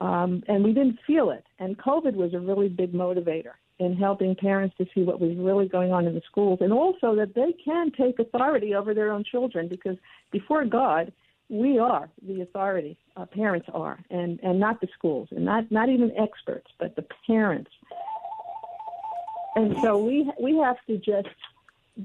um, 0.00 0.42
and 0.48 0.62
we 0.62 0.72
didn't 0.72 0.98
feel 1.06 1.30
it. 1.30 1.44
And 1.58 1.78
COVID 1.78 2.14
was 2.14 2.34
a 2.34 2.38
really 2.40 2.68
big 2.68 2.92
motivator 2.92 3.54
in 3.78 3.96
helping 3.96 4.34
parents 4.36 4.76
to 4.78 4.86
see 4.94 5.02
what 5.02 5.20
was 5.20 5.36
really 5.36 5.66
going 5.66 5.92
on 5.92 6.06
in 6.06 6.14
the 6.14 6.22
schools, 6.30 6.58
and 6.60 6.72
also 6.72 7.16
that 7.16 7.34
they 7.34 7.52
can 7.64 7.90
take 7.90 8.18
authority 8.18 8.74
over 8.74 8.94
their 8.94 9.10
own 9.10 9.24
children 9.24 9.68
because 9.68 9.96
before 10.30 10.64
God, 10.64 11.12
we 11.52 11.78
are 11.78 12.08
the 12.26 12.40
authority. 12.40 12.96
Uh, 13.14 13.26
parents 13.26 13.68
are, 13.74 13.98
and 14.10 14.40
and 14.42 14.58
not 14.58 14.80
the 14.80 14.88
schools, 14.96 15.28
and 15.32 15.44
not 15.44 15.70
not 15.70 15.90
even 15.90 16.10
experts, 16.18 16.68
but 16.78 16.96
the 16.96 17.04
parents. 17.26 17.70
And 19.54 19.76
so 19.82 19.98
we 19.98 20.32
we 20.40 20.56
have 20.56 20.78
to 20.86 20.96
just 20.96 21.28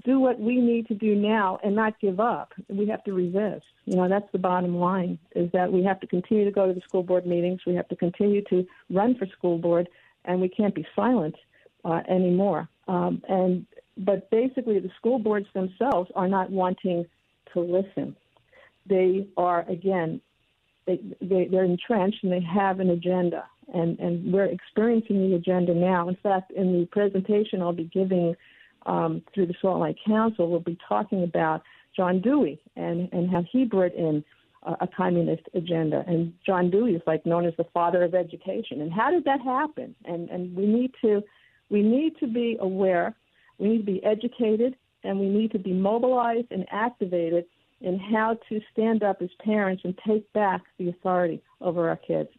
do 0.03 0.19
what 0.19 0.38
we 0.38 0.57
need 0.57 0.86
to 0.89 0.93
do 0.93 1.15
now 1.15 1.60
and 1.63 1.73
not 1.73 1.97
give 2.01 2.19
up. 2.19 2.51
We 2.67 2.88
have 2.88 3.05
to 3.05 3.13
resist. 3.13 3.63
You 3.86 3.95
know, 3.95 4.10
that's 4.10 4.29
the 4.33 4.38
bottom 4.38 4.75
line 4.75 5.17
is 5.33 5.49
that 5.53 5.71
we 5.71 5.81
have 5.83 6.01
to 6.01 6.07
continue 6.07 6.43
to 6.43 6.51
go 6.51 6.67
to 6.67 6.73
the 6.73 6.81
school 6.81 7.03
board 7.03 7.25
meetings. 7.25 7.62
We 7.65 7.75
have 7.75 7.88
to 7.88 7.95
continue 7.95 8.43
to 8.49 8.67
run 8.89 9.15
for 9.15 9.27
school 9.27 9.57
board, 9.57 9.88
and 10.25 10.41
we 10.41 10.49
can't 10.49 10.75
be 10.75 10.86
silent 10.93 11.36
uh, 11.86 12.01
anymore. 12.10 12.67
Um, 12.89 13.23
and 13.29 13.65
but 13.97 14.29
basically, 14.29 14.79
the 14.79 14.91
school 14.97 15.19
boards 15.19 15.47
themselves 15.53 16.12
are 16.15 16.27
not 16.27 16.51
wanting 16.51 17.05
to 17.53 17.62
listen 17.62 18.17
they 18.88 19.28
are 19.38 19.65
again 19.69 20.21
they, 20.86 21.00
they 21.21 21.47
they're 21.52 21.65
entrenched 21.65 22.23
and 22.23 22.32
they 22.32 22.41
have 22.41 22.80
an 22.80 22.89
agenda. 22.89 23.43
And 23.73 24.00
and 24.00 24.32
we're 24.32 24.45
experiencing 24.45 25.30
the 25.30 25.36
agenda 25.36 25.73
now. 25.73 26.08
In 26.08 26.17
fact 26.23 26.52
in 26.52 26.80
the 26.80 26.86
presentation 26.88 27.62
i'll 27.62 27.73
be 27.73 27.89
giving 27.93 28.36
um, 28.86 29.21
through 29.34 29.47
the 29.47 29.54
salt 29.62 29.82
lake 29.82 29.97
council 30.06 30.50
we'll 30.50 30.62
be 30.62 30.78
talking 30.88 31.23
about 31.23 31.62
john 31.95 32.21
dewey 32.21 32.60
and 32.76 33.10
and 33.12 33.30
how 33.30 33.43
he 33.52 33.65
brought 33.65 33.93
in 33.93 34.23
a, 34.63 34.71
a 34.82 34.88
communist 34.88 35.43
agenda. 35.54 36.04
And 36.08 36.34
john 36.45 36.71
dewey 36.71 36.93
is 36.93 37.02
like 37.06 37.26
known 37.26 37.45
as 37.45 37.54
the 37.58 37.65
father 37.73 38.04
of 38.04 38.15
education. 38.15 38.82
And 38.82 38.91
how 38.91 39.12
did 39.12 39.26
that 39.26 39.41
happen? 39.41 39.95
And 40.06 40.30
and 40.30 40.56
we 40.56 40.65
need 40.65 40.93
to 41.02 41.21
we 41.69 41.84
need 41.84 42.17
to 42.19 42.28
be 42.28 42.58
aware 42.62 43.15
we 43.60 43.69
need 43.69 43.80
to 43.80 43.91
be 43.91 44.04
educated 44.04 44.76
and 45.04 45.19
we 45.19 45.30
need 45.30 45.52
to 45.52 45.60
be 45.60 45.73
mobilized 45.73 46.47
and 46.52 46.65
activated 46.71 47.45
in 47.81 47.99
how 47.99 48.37
to 48.49 48.61
stand 48.71 49.03
up 49.03 49.21
as 49.21 49.29
parents 49.43 49.83
and 49.85 49.97
take 50.05 50.31
back 50.33 50.61
the 50.77 50.89
authority 50.89 51.41
over 51.61 51.89
our 51.89 51.95
kids. 51.95 52.29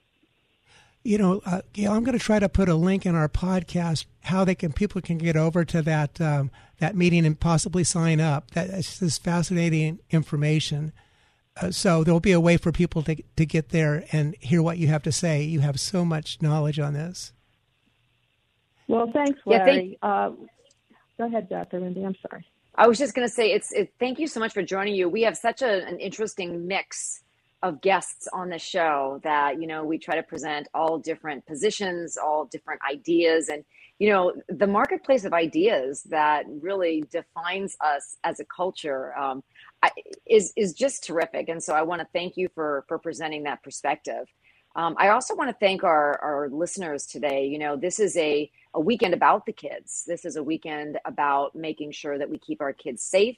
You 1.04 1.16
know, 1.16 1.40
uh, 1.46 1.62
Gail, 1.72 1.92
I'm 1.92 2.04
going 2.04 2.18
to 2.18 2.24
try 2.24 2.38
to 2.38 2.48
put 2.48 2.68
a 2.68 2.74
link 2.74 3.06
in 3.06 3.14
our 3.14 3.28
podcast 3.28 4.06
how 4.24 4.44
they 4.44 4.54
can 4.54 4.72
people 4.72 5.00
can 5.00 5.16
get 5.16 5.36
over 5.36 5.64
to 5.64 5.80
that 5.82 6.20
um, 6.20 6.50
that 6.80 6.96
meeting 6.96 7.24
and 7.24 7.38
possibly 7.38 7.84
sign 7.84 8.20
up. 8.20 8.50
That 8.50 8.68
is 8.70 8.98
this 8.98 9.16
fascinating 9.16 10.00
information. 10.10 10.92
Uh, 11.60 11.70
so 11.70 12.04
there'll 12.04 12.20
be 12.20 12.32
a 12.32 12.40
way 12.40 12.56
for 12.56 12.72
people 12.72 13.02
to 13.04 13.22
to 13.36 13.46
get 13.46 13.70
there 13.70 14.04
and 14.12 14.34
hear 14.40 14.60
what 14.60 14.78
you 14.78 14.88
have 14.88 15.02
to 15.04 15.12
say. 15.12 15.42
You 15.42 15.60
have 15.60 15.78
so 15.80 16.04
much 16.04 16.42
knowledge 16.42 16.78
on 16.78 16.94
this. 16.94 17.32
Well, 18.88 19.10
thanks, 19.12 19.38
Larry. 19.46 19.96
Yeah, 20.02 20.08
thank- 20.24 20.38
uh, 20.40 20.44
go 21.16 21.26
ahead, 21.26 21.48
Dr. 21.48 21.80
Wendy. 21.80 22.04
I'm 22.04 22.16
sorry. 22.28 22.44
I 22.78 22.86
was 22.86 22.96
just 22.96 23.12
going 23.14 23.26
to 23.26 23.34
say, 23.34 23.50
it's. 23.52 23.72
It, 23.72 23.92
thank 23.98 24.20
you 24.20 24.28
so 24.28 24.38
much 24.38 24.54
for 24.54 24.62
joining 24.62 24.94
you. 24.94 25.08
We 25.08 25.22
have 25.22 25.36
such 25.36 25.62
a, 25.62 25.84
an 25.86 25.98
interesting 25.98 26.68
mix 26.68 27.22
of 27.60 27.80
guests 27.80 28.28
on 28.32 28.50
the 28.50 28.58
show 28.58 29.20
that 29.24 29.60
you 29.60 29.66
know 29.66 29.84
we 29.84 29.98
try 29.98 30.14
to 30.14 30.22
present 30.22 30.68
all 30.74 30.96
different 30.96 31.44
positions, 31.44 32.16
all 32.16 32.44
different 32.44 32.80
ideas, 32.88 33.48
and 33.48 33.64
you 33.98 34.10
know 34.10 34.32
the 34.48 34.68
marketplace 34.68 35.24
of 35.24 35.32
ideas 35.32 36.04
that 36.04 36.44
really 36.48 37.02
defines 37.10 37.76
us 37.84 38.16
as 38.22 38.38
a 38.38 38.44
culture 38.44 39.12
um, 39.18 39.42
I, 39.82 39.90
is 40.24 40.52
is 40.56 40.72
just 40.72 41.02
terrific. 41.02 41.48
And 41.48 41.60
so 41.60 41.74
I 41.74 41.82
want 41.82 42.00
to 42.00 42.08
thank 42.12 42.36
you 42.36 42.48
for 42.54 42.84
for 42.86 42.96
presenting 43.00 43.42
that 43.42 43.60
perspective. 43.64 44.28
Um, 44.76 44.94
I 44.96 45.08
also 45.08 45.34
want 45.34 45.50
to 45.50 45.56
thank 45.58 45.82
our, 45.82 46.20
our 46.22 46.48
listeners 46.50 47.06
today. 47.06 47.46
You 47.46 47.58
know, 47.58 47.76
this 47.76 47.98
is 47.98 48.16
a, 48.16 48.48
a 48.78 48.80
weekend 48.80 49.12
about 49.12 49.44
the 49.44 49.52
kids. 49.52 50.04
This 50.06 50.24
is 50.24 50.36
a 50.36 50.42
weekend 50.42 51.00
about 51.04 51.52
making 51.56 51.90
sure 51.90 52.16
that 52.16 52.30
we 52.30 52.38
keep 52.38 52.60
our 52.60 52.72
kids 52.72 53.02
safe, 53.02 53.36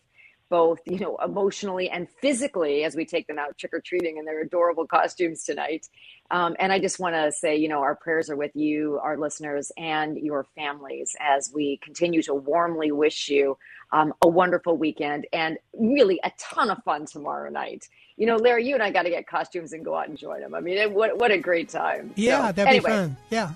both, 0.50 0.80
you 0.84 0.98
know, 0.98 1.16
emotionally 1.24 1.88
and 1.88 2.06
physically 2.20 2.84
as 2.84 2.94
we 2.94 3.06
take 3.06 3.26
them 3.26 3.38
out 3.38 3.56
trick 3.56 3.72
or 3.72 3.80
treating 3.80 4.18
in 4.18 4.26
their 4.26 4.42
adorable 4.42 4.86
costumes 4.86 5.42
tonight. 5.42 5.88
Um, 6.30 6.56
and 6.58 6.74
I 6.74 6.78
just 6.78 7.00
want 7.00 7.14
to 7.14 7.32
say, 7.32 7.56
you 7.56 7.68
know, 7.68 7.80
our 7.80 7.96
prayers 7.96 8.28
are 8.28 8.36
with 8.36 8.54
you, 8.54 9.00
our 9.02 9.16
listeners, 9.16 9.72
and 9.78 10.18
your 10.18 10.44
families 10.54 11.16
as 11.18 11.50
we 11.54 11.78
continue 11.82 12.20
to 12.24 12.34
warmly 12.34 12.92
wish 12.92 13.30
you 13.30 13.56
um, 13.92 14.12
a 14.20 14.28
wonderful 14.28 14.76
weekend 14.76 15.26
and 15.32 15.56
really 15.72 16.20
a 16.22 16.30
ton 16.38 16.68
of 16.68 16.84
fun 16.84 17.06
tomorrow 17.06 17.48
night. 17.48 17.88
You 18.18 18.26
know, 18.26 18.36
Larry, 18.36 18.68
you 18.68 18.74
and 18.74 18.82
I 18.82 18.90
got 18.90 19.04
to 19.04 19.10
get 19.10 19.26
costumes 19.26 19.72
and 19.72 19.86
go 19.86 19.96
out 19.96 20.06
and 20.06 20.18
join 20.18 20.42
them. 20.42 20.54
I 20.54 20.60
mean, 20.60 20.76
it, 20.76 20.92
what 20.92 21.18
what 21.18 21.30
a 21.30 21.38
great 21.38 21.70
time! 21.70 22.12
Yeah, 22.14 22.48
so, 22.48 22.52
that'd 22.52 22.68
anyway, 22.68 22.90
be 22.90 22.94
fun. 22.94 23.16
Yeah. 23.30 23.52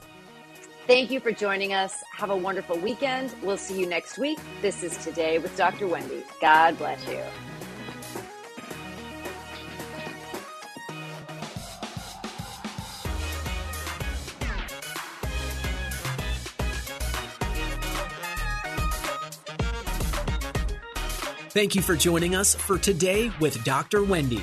Thank 0.87 1.11
you 1.11 1.19
for 1.19 1.33
joining 1.33 1.73
us. 1.73 2.05
Have 2.13 2.29
a 2.29 2.37
wonderful 2.37 2.79
weekend. 2.79 3.35
We'll 3.43 3.57
see 3.57 3.81
you 3.81 3.87
next 3.87 4.19
week. 4.19 4.39
This 4.61 4.83
is 4.83 4.99
Today 4.99 5.39
with 5.39 5.57
Dr. 5.57 5.87
Wendy. 5.87 6.23
God 6.43 6.77
bless 6.77 7.07
you. 7.09 7.23
Thank 21.49 21.75
you 21.75 21.81
for 21.81 21.97
joining 21.97 22.35
us 22.35 22.55
for 22.55 22.77
Today 22.77 23.33
with 23.41 23.65
Dr. 23.65 24.05
Wendy. 24.05 24.43